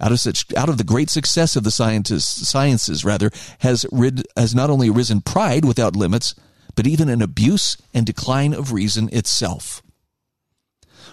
[0.00, 4.26] Out of such, out of the great success of the scientists, sciences rather, has rid,
[4.36, 6.34] has not only arisen pride without limits,
[6.76, 9.82] but even an abuse and decline of reason itself.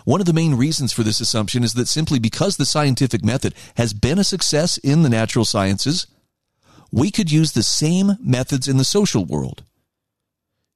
[0.04, 3.56] One of the main reasons for this assumption is that simply because the scientific method
[3.76, 6.06] has been a success in the natural sciences,
[6.92, 9.64] we could use the same methods in the social world.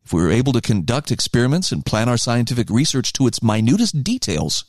[0.10, 4.04] If we were able to conduct experiments and plan our scientific research to its minutest
[4.04, 4.66] details,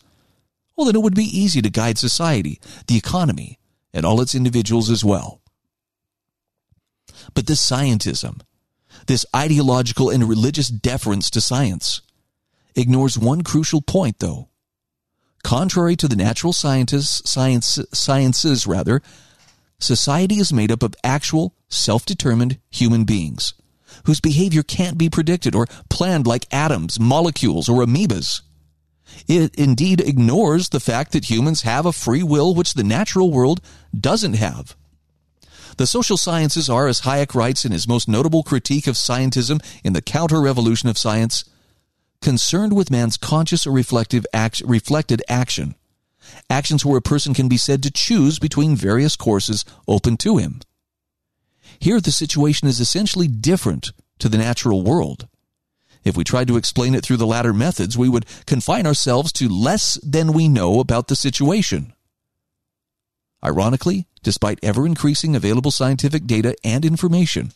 [0.76, 3.58] well, then it would be easy to guide society, the economy,
[3.94, 5.40] and all its individuals as well.
[7.32, 8.42] But this scientism,
[9.06, 12.02] this ideological and religious deference to science,
[12.76, 14.50] ignores one crucial point, though.
[15.42, 19.00] Contrary to the natural scientists, science, sciences, rather,
[19.78, 23.54] society is made up of actual, self-determined human beings
[24.04, 28.42] whose behavior can't be predicted or planned like atoms, molecules, or amoebas.
[29.26, 33.60] It indeed ignores the fact that humans have a free will which the natural world
[33.98, 34.76] doesn't have.
[35.76, 39.92] The social sciences are, as Hayek writes in his most notable critique of scientism in
[39.92, 41.44] The Counter Revolution of Science,
[42.20, 45.74] concerned with man's conscious or reflective act, reflected action.
[46.48, 50.60] Actions where a person can be said to choose between various courses open to him.
[51.80, 55.26] Here, the situation is essentially different to the natural world.
[56.04, 59.48] If we tried to explain it through the latter methods, we would confine ourselves to
[59.48, 61.94] less than we know about the situation.
[63.42, 67.52] Ironically, despite ever increasing available scientific data and information,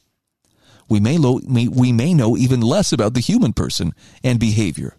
[0.89, 4.97] we may, lo- may, we may know even less about the human person and behavior.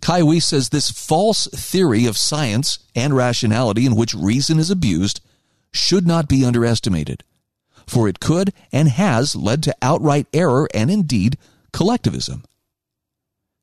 [0.00, 5.20] Kai Weiss says this false theory of science and rationality in which reason is abused
[5.72, 7.24] should not be underestimated,
[7.86, 11.36] for it could and has led to outright error and indeed
[11.72, 12.44] collectivism.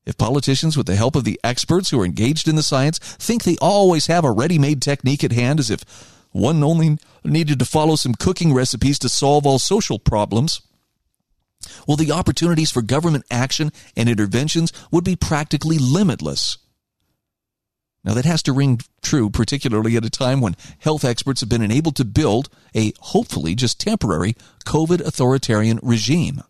[0.06, 3.44] If politicians, with the help of the experts who are engaged in the science, think
[3.44, 5.84] they always have a ready made technique at hand as if
[6.32, 10.62] one only needed to follow some cooking recipes to solve all social problems.
[11.88, 16.58] Well, the opportunities for government action and interventions would be practically limitless.
[18.06, 21.64] Now, that has to ring true, particularly at a time when health experts have been
[21.64, 26.44] enabled to build a hopefully just temporary COVID authoritarian regime.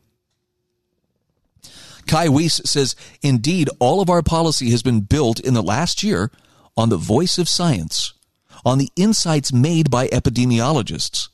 [2.05, 6.29] Kai Weiss says, indeed, all of our policy has been built in the last year
[6.75, 8.13] on the voice of science
[8.65, 11.29] on the insights made by epidemiologists,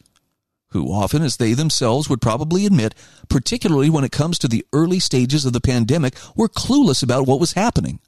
[0.69, 2.93] who often, as they themselves would probably admit,
[3.30, 7.39] particularly when it comes to the early stages of the pandemic, were clueless about what
[7.39, 7.99] was happening.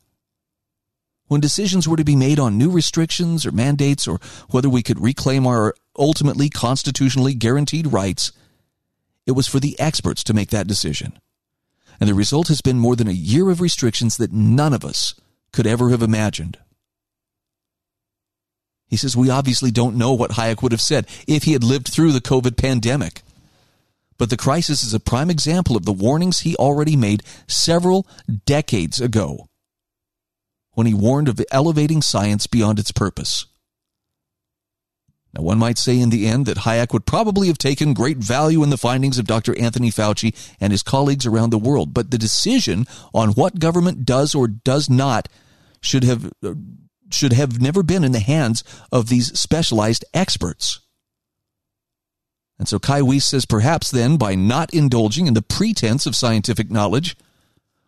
[1.33, 4.19] When decisions were to be made on new restrictions or mandates or
[4.51, 8.31] whether we could reclaim our ultimately constitutionally guaranteed rights,
[9.25, 11.17] it was for the experts to make that decision.
[11.99, 15.15] And the result has been more than a year of restrictions that none of us
[15.51, 16.59] could ever have imagined.
[18.87, 21.87] He says, We obviously don't know what Hayek would have said if he had lived
[21.87, 23.23] through the COVID pandemic.
[24.19, 28.05] But the crisis is a prime example of the warnings he already made several
[28.45, 29.47] decades ago.
[30.73, 33.45] When he warned of elevating science beyond its purpose.
[35.33, 38.61] Now, one might say in the end that Hayek would probably have taken great value
[38.61, 39.57] in the findings of Dr.
[39.59, 44.35] Anthony Fauci and his colleagues around the world, but the decision on what government does
[44.35, 45.27] or does not
[45.81, 46.31] should have
[47.09, 50.79] should have never been in the hands of these specialized experts.
[52.57, 56.71] And so Kai Weiss says perhaps then, by not indulging in the pretense of scientific
[56.71, 57.15] knowledge,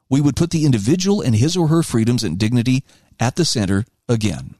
[0.09, 2.83] we would put the individual and his or her freedoms and dignity
[3.19, 4.55] at the center again.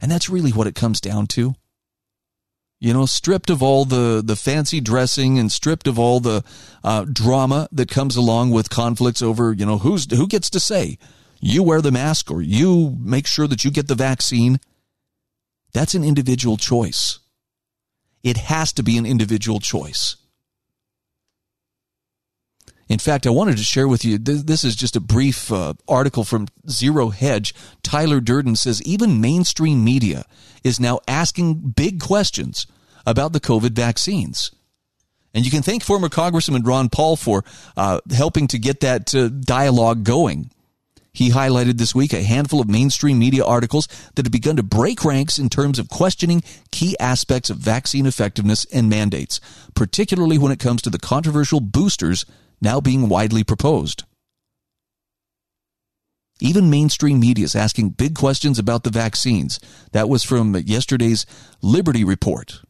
[0.00, 1.54] And that's really what it comes down to.
[2.80, 6.42] You know, stripped of all the, the fancy dressing and stripped of all the
[6.82, 10.96] uh, drama that comes along with conflicts over, you know, who's, who gets to say,
[11.40, 14.60] you wear the mask or you make sure that you get the vaccine.
[15.74, 17.18] That's an individual choice.
[18.22, 20.16] It has to be an individual choice.
[22.90, 26.24] In fact, I wanted to share with you this is just a brief uh, article
[26.24, 27.54] from Zero Hedge.
[27.84, 30.24] Tyler Durden says even mainstream media
[30.64, 32.66] is now asking big questions
[33.06, 34.50] about the COVID vaccines.
[35.32, 37.44] And you can thank former Congressman Ron Paul for
[37.76, 40.50] uh, helping to get that uh, dialogue going.
[41.12, 43.86] He highlighted this week a handful of mainstream media articles
[44.16, 48.64] that have begun to break ranks in terms of questioning key aspects of vaccine effectiveness
[48.72, 49.40] and mandates,
[49.76, 52.24] particularly when it comes to the controversial boosters
[52.60, 54.04] now being widely proposed.
[56.40, 59.60] Even mainstream media is asking big questions about the vaccines.
[59.92, 61.26] That was from yesterday's
[61.60, 62.62] Liberty Report.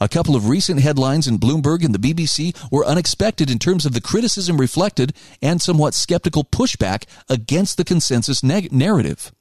[0.00, 3.92] A couple of recent headlines in Bloomberg and the BBC were unexpected in terms of
[3.92, 5.12] the criticism reflected
[5.42, 9.32] and somewhat skeptical pushback against the consensus neg- narrative.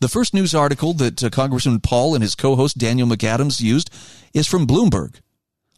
[0.00, 3.90] The first news article that uh, Congressman Paul and his co host Daniel McAdams used
[4.32, 5.20] is from Bloomberg.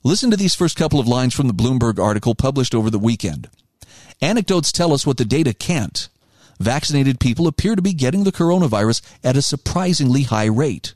[0.07, 3.49] Listen to these first couple of lines from the Bloomberg article published over the weekend.
[4.23, 6.09] Anecdotes tell us what the data can't.
[6.61, 10.95] Vaccinated people appear to be getting the coronavirus at a surprisingly high rate.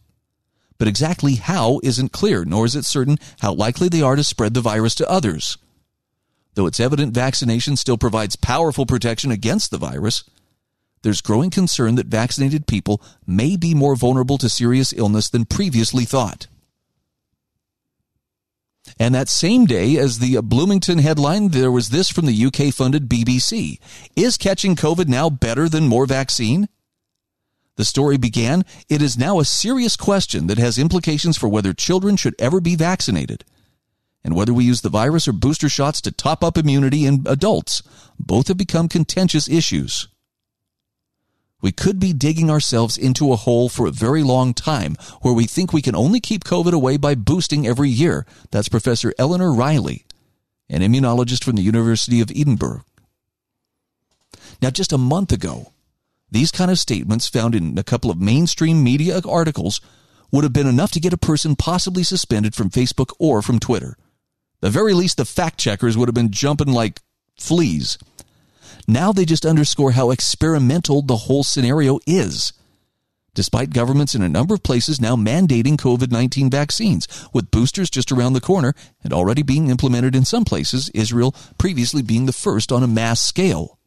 [0.79, 4.55] But exactly how isn't clear, nor is it certain how likely they are to spread
[4.55, 5.59] the virus to others.
[6.55, 10.23] Though it's evident vaccination still provides powerful protection against the virus,
[11.03, 16.05] there's growing concern that vaccinated people may be more vulnerable to serious illness than previously
[16.05, 16.47] thought.
[19.01, 23.09] And that same day, as the Bloomington headline, there was this from the UK funded
[23.09, 23.81] BBC
[24.15, 26.69] Is catching COVID now better than more vaccine?
[27.77, 32.17] The story began It is now a serious question that has implications for whether children
[32.17, 33.47] should ever be vaccinated.
[34.23, 37.83] And whether we use the virus or booster shots to top up immunity in adults,
[38.19, 40.09] both have become contentious issues
[41.61, 45.45] we could be digging ourselves into a hole for a very long time where we
[45.45, 48.27] think we can only keep COVID away by boosting every year.
[48.51, 50.07] That's Professor Eleanor Riley,
[50.69, 52.83] an immunologist from the University of Edinburgh.
[54.63, 55.73] Now, just a month ago,
[56.31, 59.81] these kind of statements found in a couple of mainstream media articles
[60.31, 63.97] would have been enough to get a person possibly suspended from Facebook or from Twitter.
[64.61, 67.01] The very least, the fact checkers would have been jumping like
[67.37, 67.99] fleas.
[68.91, 72.53] Now they just underscore how experimental the whole scenario is.
[73.35, 78.11] Despite governments in a number of places now mandating COVID 19 vaccines, with boosters just
[78.11, 78.75] around the corner
[79.05, 83.21] and already being implemented in some places, Israel previously being the first on a mass
[83.21, 83.79] scale.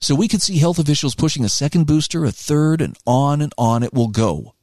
[0.00, 3.52] So we could see health officials pushing a second booster, a third, and on and
[3.56, 4.56] on it will go.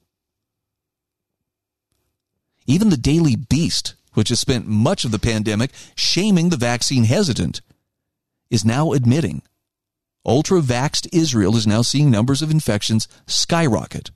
[2.68, 7.62] Even the Daily Beast, which has spent much of the pandemic shaming the vaccine hesitant,
[8.52, 9.42] is now admitting
[10.24, 14.12] ultra vaxxed Israel is now seeing numbers of infections skyrocket.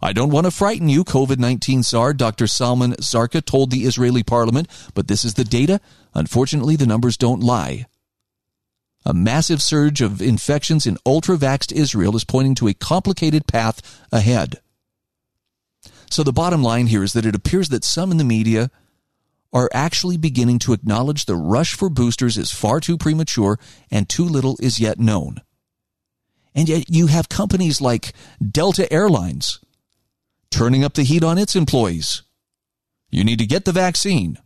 [0.00, 2.46] I don't want to frighten you, COVID 19 czar, Dr.
[2.46, 5.80] Salman Zarka told the Israeli parliament, but this is the data.
[6.14, 7.86] Unfortunately, the numbers don't lie.
[9.04, 13.80] A massive surge of infections in ultra vaxxed Israel is pointing to a complicated path
[14.12, 14.60] ahead.
[16.10, 18.70] So the bottom line here is that it appears that some in the media
[19.52, 23.58] are actually beginning to acknowledge the rush for boosters is far too premature
[23.90, 25.40] and too little is yet known.
[26.54, 28.12] And yet you have companies like
[28.46, 29.60] Delta Airlines
[30.50, 32.22] turning up the heat on its employees.
[33.10, 34.38] You need to get the vaccine.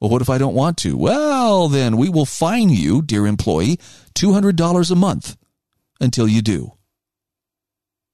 [0.00, 0.96] Well, what if I don't want to?
[0.96, 3.78] Well, then we will fine you, dear employee,
[4.14, 5.36] $200 a month
[6.00, 6.72] until you do.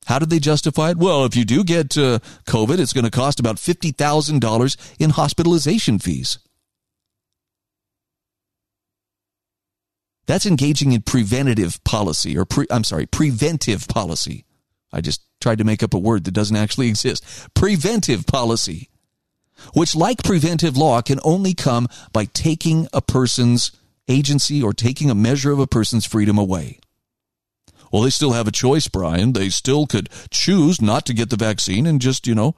[0.08, 0.96] How did they justify it?
[0.96, 5.98] Well, if you do get uh, COVID, it's going to cost about $50,000 in hospitalization
[5.98, 6.38] fees.
[10.26, 14.46] That's engaging in preventative policy, or pre, I'm sorry, preventive policy.
[14.90, 17.22] I just tried to make up a word that doesn't actually exist.
[17.52, 18.88] Preventive policy,
[19.74, 23.72] which, like preventive law, can only come by taking a person's
[24.08, 26.80] agency or taking a measure of a person's freedom away.
[27.92, 29.32] Well, they still have a choice, Brian.
[29.32, 32.54] They still could choose not to get the vaccine and just, you know,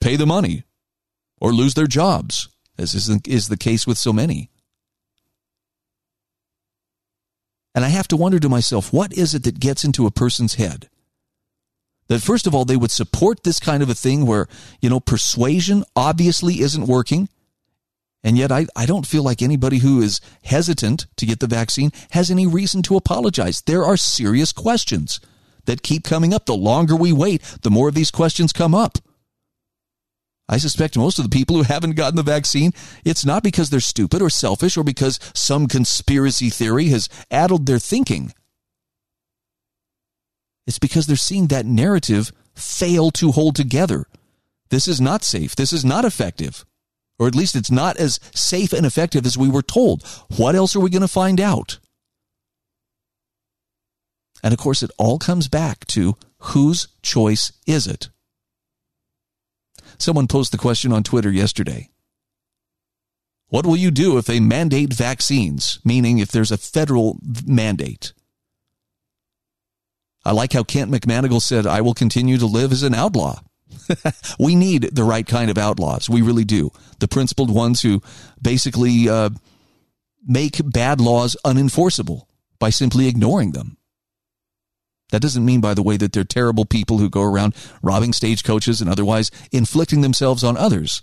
[0.00, 0.64] pay the money
[1.40, 4.50] or lose their jobs, as is the, is the case with so many.
[7.74, 10.54] And I have to wonder to myself, what is it that gets into a person's
[10.54, 10.88] head?
[12.08, 14.46] That first of all, they would support this kind of a thing where,
[14.80, 17.28] you know, persuasion obviously isn't working.
[18.24, 21.92] And yet, I, I don't feel like anybody who is hesitant to get the vaccine
[22.12, 23.60] has any reason to apologize.
[23.60, 25.20] There are serious questions
[25.66, 26.46] that keep coming up.
[26.46, 28.96] The longer we wait, the more of these questions come up.
[30.48, 32.72] I suspect most of the people who haven't gotten the vaccine,
[33.04, 37.78] it's not because they're stupid or selfish or because some conspiracy theory has addled their
[37.78, 38.32] thinking.
[40.66, 44.06] It's because they're seeing that narrative fail to hold together.
[44.70, 45.54] This is not safe.
[45.54, 46.64] This is not effective.
[47.18, 50.04] Or at least it's not as safe and effective as we were told.
[50.36, 51.78] What else are we going to find out?
[54.42, 58.10] And of course, it all comes back to whose choice is it?
[59.96, 61.88] Someone posed the question on Twitter yesterday.
[63.48, 65.78] What will you do if they mandate vaccines?
[65.84, 68.12] Meaning, if there's a federal mandate.
[70.24, 73.40] I like how Kent McManigal said, I will continue to live as an outlaw.
[74.38, 76.08] we need the right kind of outlaws.
[76.08, 76.70] We really do.
[77.00, 78.02] The principled ones who
[78.40, 79.30] basically uh,
[80.26, 82.22] make bad laws unenforceable
[82.58, 83.76] by simply ignoring them.
[85.10, 88.80] That doesn't mean, by the way, that they're terrible people who go around robbing stagecoaches
[88.80, 91.02] and otherwise inflicting themselves on others.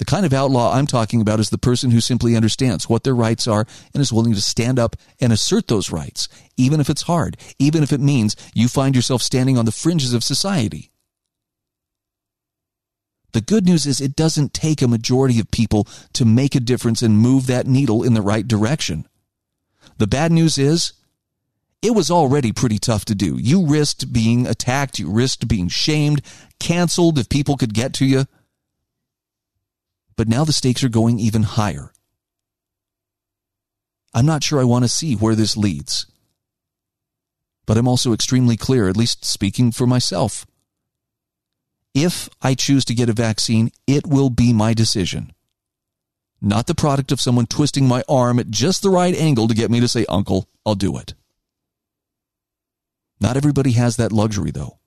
[0.00, 3.14] The kind of outlaw I'm talking about is the person who simply understands what their
[3.14, 7.02] rights are and is willing to stand up and assert those rights, even if it's
[7.02, 10.89] hard, even if it means you find yourself standing on the fringes of society.
[13.32, 17.02] The good news is it doesn't take a majority of people to make a difference
[17.02, 19.06] and move that needle in the right direction.
[19.98, 20.92] The bad news is
[21.82, 23.36] it was already pretty tough to do.
[23.38, 26.22] You risked being attacked, you risked being shamed,
[26.58, 28.26] canceled if people could get to you.
[30.16, 31.92] But now the stakes are going even higher.
[34.12, 36.06] I'm not sure I want to see where this leads.
[37.64, 40.44] But I'm also extremely clear, at least speaking for myself.
[41.94, 45.32] If I choose to get a vaccine, it will be my decision.
[46.40, 49.70] Not the product of someone twisting my arm at just the right angle to get
[49.70, 51.14] me to say, Uncle, I'll do it.
[53.20, 54.78] Not everybody has that luxury, though.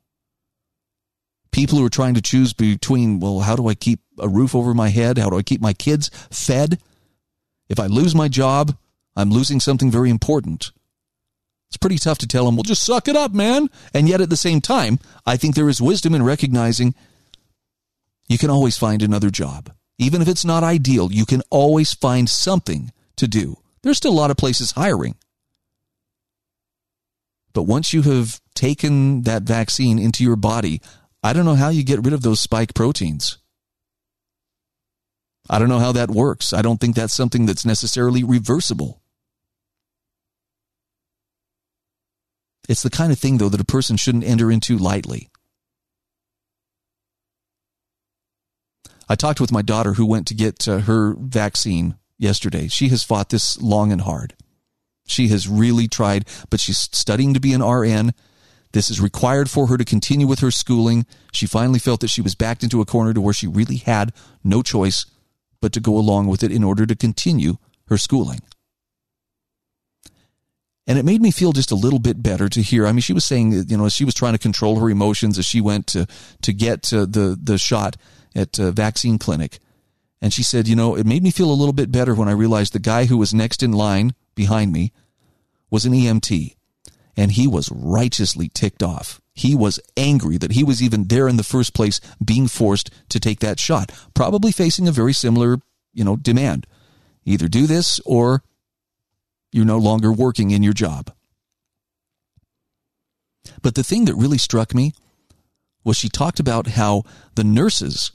[1.51, 4.73] People who are trying to choose between, well, how do I keep a roof over
[4.73, 5.19] my head?
[5.19, 6.81] How do I keep my kids fed?
[7.69, 8.75] If I lose my job,
[9.15, 10.71] I'm losing something very important.
[11.73, 13.67] It's pretty tough to tell them, well, just suck it up, man.
[13.95, 16.93] And yet at the same time, I think there is wisdom in recognizing
[18.27, 19.73] you can always find another job.
[19.97, 23.57] Even if it's not ideal, you can always find something to do.
[23.81, 25.15] There's still a lot of places hiring.
[27.53, 30.79] But once you have taken that vaccine into your body,
[31.23, 33.39] I don't know how you get rid of those spike proteins.
[35.49, 36.53] I don't know how that works.
[36.53, 39.01] I don't think that's something that's necessarily reversible.
[42.69, 45.29] It's the kind of thing, though, that a person shouldn't enter into lightly.
[49.09, 52.67] I talked with my daughter who went to get uh, her vaccine yesterday.
[52.67, 54.33] She has fought this long and hard.
[55.05, 58.13] She has really tried, but she's studying to be an RN.
[58.71, 61.05] This is required for her to continue with her schooling.
[61.33, 64.13] She finally felt that she was backed into a corner to where she really had
[64.43, 65.05] no choice
[65.61, 67.57] but to go along with it in order to continue
[67.87, 68.39] her schooling.
[70.85, 72.85] And it made me feel just a little bit better to hear.
[72.85, 75.45] I mean, she was saying, you know, she was trying to control her emotions as
[75.45, 76.07] she went to
[76.41, 77.95] to get uh, the the shot
[78.35, 79.59] at a vaccine clinic.
[80.21, 82.33] And she said, you know, it made me feel a little bit better when I
[82.33, 84.93] realized the guy who was next in line behind me
[85.69, 86.55] was an EMT,
[87.17, 89.19] and he was righteously ticked off.
[89.33, 93.19] He was angry that he was even there in the first place being forced to
[93.19, 95.57] take that shot, probably facing a very similar,
[95.93, 96.67] you know, demand.
[97.25, 98.43] Either do this or
[99.53, 101.13] you're no longer working in your job.
[103.61, 104.93] But the thing that really struck me
[105.83, 107.03] was she talked about how
[107.35, 108.11] the nurses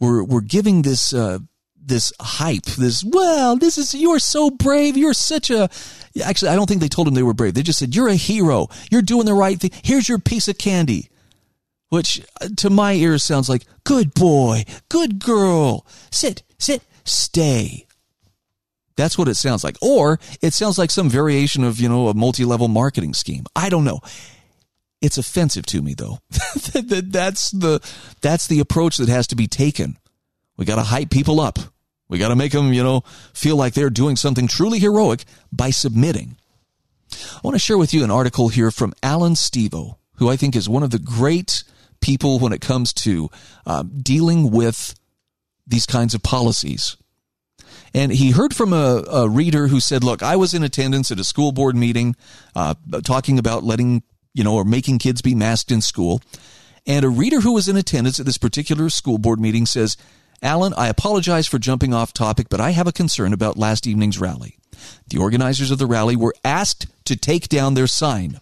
[0.00, 1.40] were were giving this uh,
[1.88, 4.96] this hype, this, well, this is, you're so brave.
[4.96, 5.70] You're such a,
[6.22, 7.54] actually, I don't think they told him they were brave.
[7.54, 8.68] They just said, you're a hero.
[8.90, 9.70] You're doing the right thing.
[9.82, 11.08] Here's your piece of candy,
[11.88, 15.86] which uh, to my ears sounds like, good boy, good girl.
[16.10, 17.86] Sit, sit, stay.
[18.98, 19.76] That's what it sounds like.
[19.80, 23.44] Or it sounds like some variation of, you know, a multi level marketing scheme.
[23.54, 24.00] I don't know.
[25.00, 26.18] It's offensive to me though.
[26.30, 27.80] that's the,
[28.20, 29.98] that's the approach that has to be taken.
[30.56, 31.60] We got to hype people up.
[32.08, 33.02] We got to make them, you know,
[33.34, 36.36] feel like they're doing something truly heroic by submitting.
[37.12, 40.56] I want to share with you an article here from Allan Stevo, who I think
[40.56, 41.62] is one of the great
[42.00, 43.30] people when it comes to
[43.64, 44.98] uh, dealing with
[45.68, 46.96] these kinds of policies.
[47.94, 51.18] And he heard from a, a, reader who said, Look, I was in attendance at
[51.18, 52.16] a school board meeting
[52.54, 54.02] uh, talking about letting,
[54.34, 56.20] you know, or making kids be masked in school.
[56.86, 59.96] And a reader who was in attendance at this particular school board meeting says,
[60.42, 64.20] Allan, I apologize for jumping off topic, but I have a concern about last evening's
[64.20, 64.58] rally.
[65.08, 68.38] The organizers of the rally were asked to take down their sign.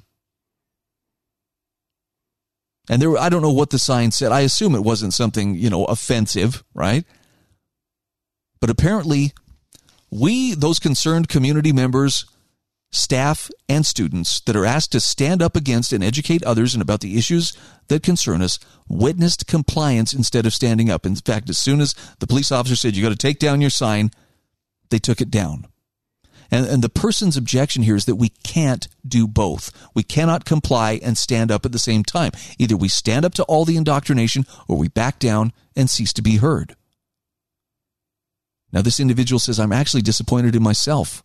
[2.88, 4.30] And there, I don't know what the sign said.
[4.30, 7.04] I assume it wasn't something, you know, offensive, right?
[8.60, 9.32] But apparently,
[10.10, 12.24] we, those concerned community members,
[12.90, 17.00] staff, and students that are asked to stand up against and educate others and about
[17.00, 17.56] the issues
[17.88, 21.04] that concern us, witnessed compliance instead of standing up.
[21.04, 23.70] In fact, as soon as the police officer said, you got to take down your
[23.70, 24.10] sign,
[24.90, 25.66] they took it down.
[26.50, 29.72] And, and the person's objection here is that we can't do both.
[29.94, 32.32] We cannot comply and stand up at the same time.
[32.58, 36.22] Either we stand up to all the indoctrination or we back down and cease to
[36.22, 36.76] be heard.
[38.76, 41.22] Now, this individual says, I'm actually disappointed in myself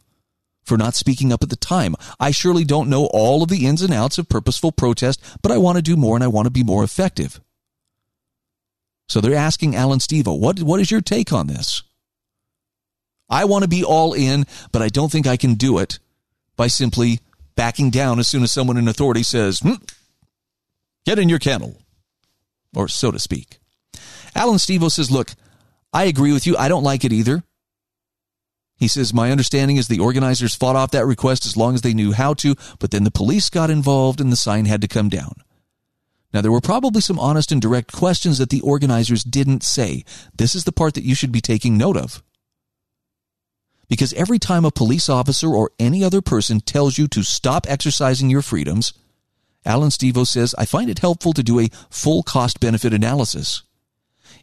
[0.64, 1.97] for not speaking up at the time.
[2.18, 5.58] I surely don't know all of the ins and outs of purposeful protest, but I
[5.58, 7.41] want to do more and I want to be more effective.
[9.10, 11.84] So they're asking Allan Stevo, what, what is your take on this?
[13.30, 15.99] I want to be all in, but I don't think I can do it
[16.56, 17.20] by simply
[17.56, 19.74] backing down as soon as someone in authority says, hmm,
[21.06, 21.82] get in your kennel,
[22.74, 23.60] or so to speak.
[24.36, 25.32] Allan Stevo says, look,
[25.94, 26.56] I agree with you.
[26.58, 27.44] I don't like it either.
[28.78, 31.94] He says, My understanding is the organizers fought off that request as long as they
[31.94, 35.10] knew how to, but then the police got involved and the sign had to come
[35.10, 35.34] down.
[36.34, 40.06] Now, there were probably some honest and direct questions that the organizers didn't say.
[40.36, 42.24] This is the part that you should be taking note of.
[43.89, 48.30] Because every time a police officer or any other person tells you to stop exercising
[48.30, 48.94] your freedoms,
[49.66, 53.64] Allan Stevo says, I find it helpful to do a full cost benefit analysis.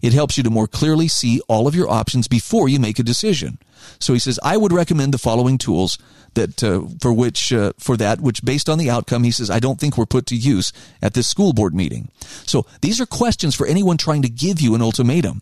[0.01, 3.03] It helps you to more clearly see all of your options before you make a
[3.03, 3.59] decision.
[4.01, 5.99] So he says, I would recommend the following tools
[6.34, 9.61] that uh, for which uh, for that which based on the outcome he says I
[9.61, 10.72] don't think were put to use
[11.03, 12.11] at this school board meeting.
[12.46, 15.40] So these are questions for anyone trying to give you an ultimatum.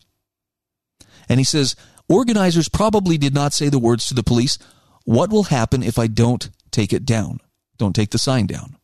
[1.29, 1.77] And he says
[2.09, 4.59] Organizers probably did not say the words to the police,
[5.05, 7.41] What will happen if I don't take it down?
[7.79, 8.77] Don't take the sign down.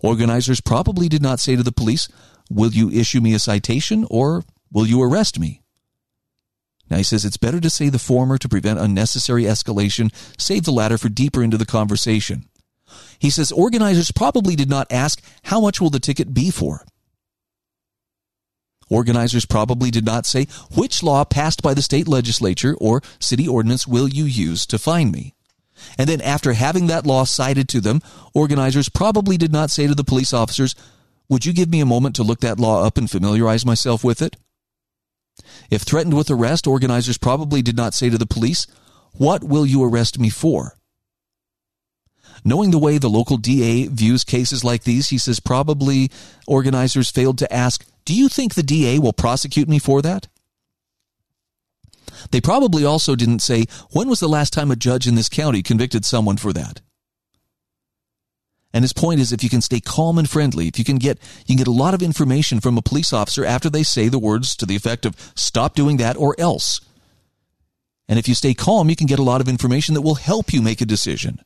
[0.00, 2.08] Organizers probably did not say to the police,
[2.50, 5.62] Will you issue me a citation or will you arrest me?
[6.88, 10.72] Now he says it's better to say the former to prevent unnecessary escalation, save the
[10.72, 12.44] latter for deeper into the conversation.
[13.18, 16.84] He says organizers probably did not ask, How much will the ticket be for?
[18.88, 23.86] Organizers probably did not say, which law passed by the state legislature or city ordinance
[23.86, 25.34] will you use to fine me?
[25.98, 28.00] And then after having that law cited to them,
[28.32, 30.74] organizers probably did not say to the police officers,
[31.28, 34.22] would you give me a moment to look that law up and familiarize myself with
[34.22, 34.36] it?
[35.70, 38.66] If threatened with arrest, organizers probably did not say to the police,
[39.12, 40.76] what will you arrest me for?
[42.44, 46.10] Knowing the way the local DA views cases like these, he says probably
[46.46, 50.28] organizers failed to ask, do you think the DA will prosecute me for that?
[52.30, 55.62] They probably also didn't say, when was the last time a judge in this county
[55.62, 56.80] convicted someone for that?
[58.72, 61.18] And his point is if you can stay calm and friendly, if you can get
[61.46, 64.18] you can get a lot of information from a police officer after they say the
[64.18, 66.80] words to the effect of stop doing that or else.
[68.08, 70.52] And if you stay calm, you can get a lot of information that will help
[70.52, 71.40] you make a decision.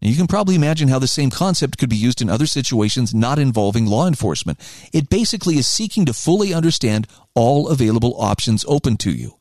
[0.00, 3.38] You can probably imagine how the same concept could be used in other situations not
[3.38, 4.60] involving law enforcement.
[4.92, 9.37] It basically is seeking to fully understand all available options open to you.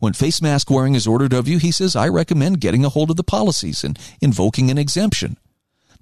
[0.00, 3.10] When face mask wearing is ordered of you, he says, I recommend getting a hold
[3.10, 5.36] of the policies and invoking an exemption.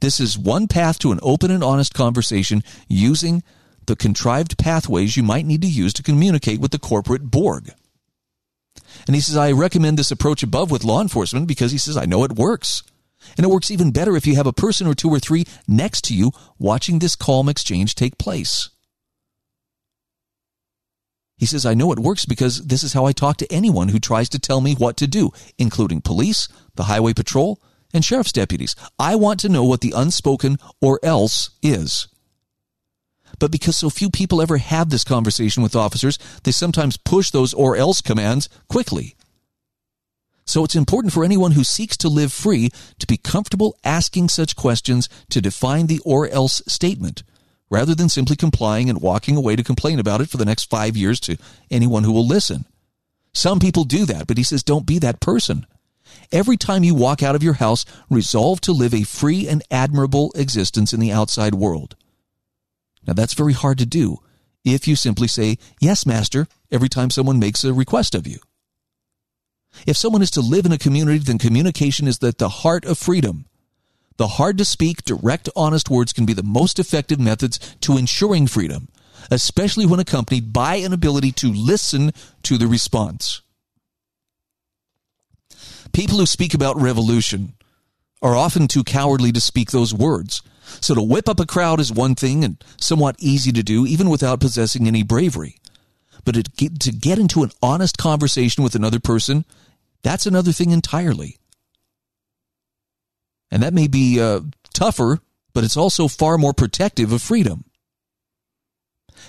[0.00, 3.42] This is one path to an open and honest conversation using
[3.86, 7.72] the contrived pathways you might need to use to communicate with the corporate Borg.
[9.06, 12.04] And he says, I recommend this approach above with law enforcement because he says, I
[12.04, 12.84] know it works.
[13.36, 16.04] And it works even better if you have a person or two or three next
[16.04, 18.70] to you watching this calm exchange take place.
[21.38, 24.00] He says, I know it works because this is how I talk to anyone who
[24.00, 27.62] tries to tell me what to do, including police, the highway patrol,
[27.94, 28.74] and sheriff's deputies.
[28.98, 32.08] I want to know what the unspoken or else is.
[33.38, 37.54] But because so few people ever have this conversation with officers, they sometimes push those
[37.54, 39.14] or else commands quickly.
[40.44, 44.56] So it's important for anyone who seeks to live free to be comfortable asking such
[44.56, 47.22] questions to define the or else statement,
[47.70, 50.96] rather than simply complying and walking away to complain about it for the next five
[50.96, 51.36] years to
[51.70, 52.64] anyone who will listen.
[53.32, 55.66] Some people do that, but he says don't be that person.
[56.32, 60.32] Every time you walk out of your house, resolve to live a free and admirable
[60.34, 61.96] existence in the outside world.
[63.06, 64.18] Now that's very hard to do
[64.64, 68.38] if you simply say, yes, master, every time someone makes a request of you.
[69.86, 72.98] If someone is to live in a community, then communication is at the heart of
[72.98, 73.46] freedom.
[74.18, 78.48] The hard to speak, direct, honest words can be the most effective methods to ensuring
[78.48, 78.88] freedom,
[79.30, 82.12] especially when accompanied by an ability to listen
[82.42, 83.42] to the response.
[85.92, 87.54] People who speak about revolution
[88.20, 90.42] are often too cowardly to speak those words.
[90.80, 94.10] So to whip up a crowd is one thing and somewhat easy to do, even
[94.10, 95.60] without possessing any bravery.
[96.24, 99.44] But to get, into an honest conversation with another person,
[100.02, 101.37] that's another thing entirely.
[103.50, 104.40] And that may be uh,
[104.74, 105.20] tougher,
[105.54, 107.64] but it's also far more protective of freedom.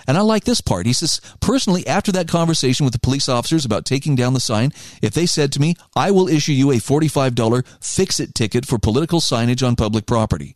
[0.08, 0.86] And I like this part.
[0.86, 4.72] He says, personally, after that conversation with the police officers about taking down the sign,
[5.02, 8.78] if they said to me, I will issue you a $45 fix it ticket for
[8.78, 10.56] political signage on public property.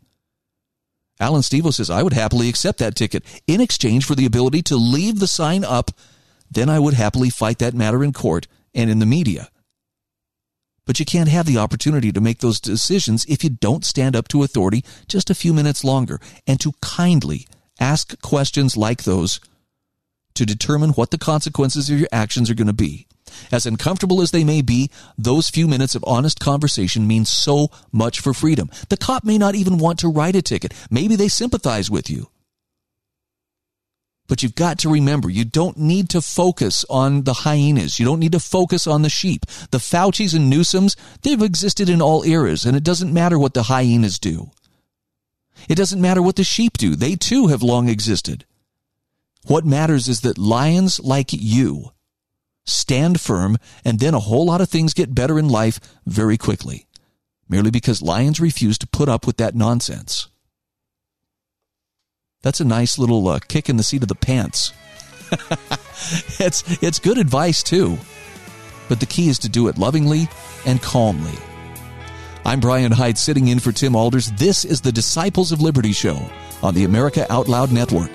[1.20, 4.76] Allan Stevo says, I would happily accept that ticket in exchange for the ability to
[4.76, 5.92] leave the sign up.
[6.50, 9.50] Then I would happily fight that matter in court and in the media.
[10.86, 14.28] But you can't have the opportunity to make those decisions if you don't stand up
[14.30, 17.48] to authority just a few minutes longer and to kindly
[17.80, 19.40] ask questions like those
[20.36, 23.08] to determine what the consequences of your actions are going to be.
[23.52, 28.20] As uncomfortable as they may be, those few minutes of honest conversation mean so much
[28.20, 28.70] for freedom.
[28.90, 30.74] The cop may not even want to write a ticket.
[30.90, 32.30] Maybe they sympathize with you.
[34.28, 38.00] But you've got to remember, you don't need to focus on the hyenas.
[38.00, 39.46] You don't need to focus on the sheep.
[39.72, 43.64] The Faucis and Newsoms, they've existed in all eras, and it doesn't matter what the
[43.64, 44.52] hyenas do.
[45.68, 46.96] It doesn't matter what the sheep do.
[46.96, 48.46] They too have long existed.
[49.46, 51.92] What matters is that lions like you
[52.66, 56.88] stand firm, and then a whole lot of things get better in life very quickly,
[57.50, 60.30] merely because lions refuse to put up with that nonsense.
[62.44, 64.74] That's a nice little uh, kick in the seat of the pants.
[66.40, 67.98] it's it's good advice too.
[68.90, 70.28] But the key is to do it lovingly
[70.66, 71.38] and calmly.
[72.46, 74.30] I'm Brian Hyde sitting in for Tim Alders.
[74.34, 76.30] This is the Disciples of Liberty show
[76.62, 78.12] on the America Out Loud Network.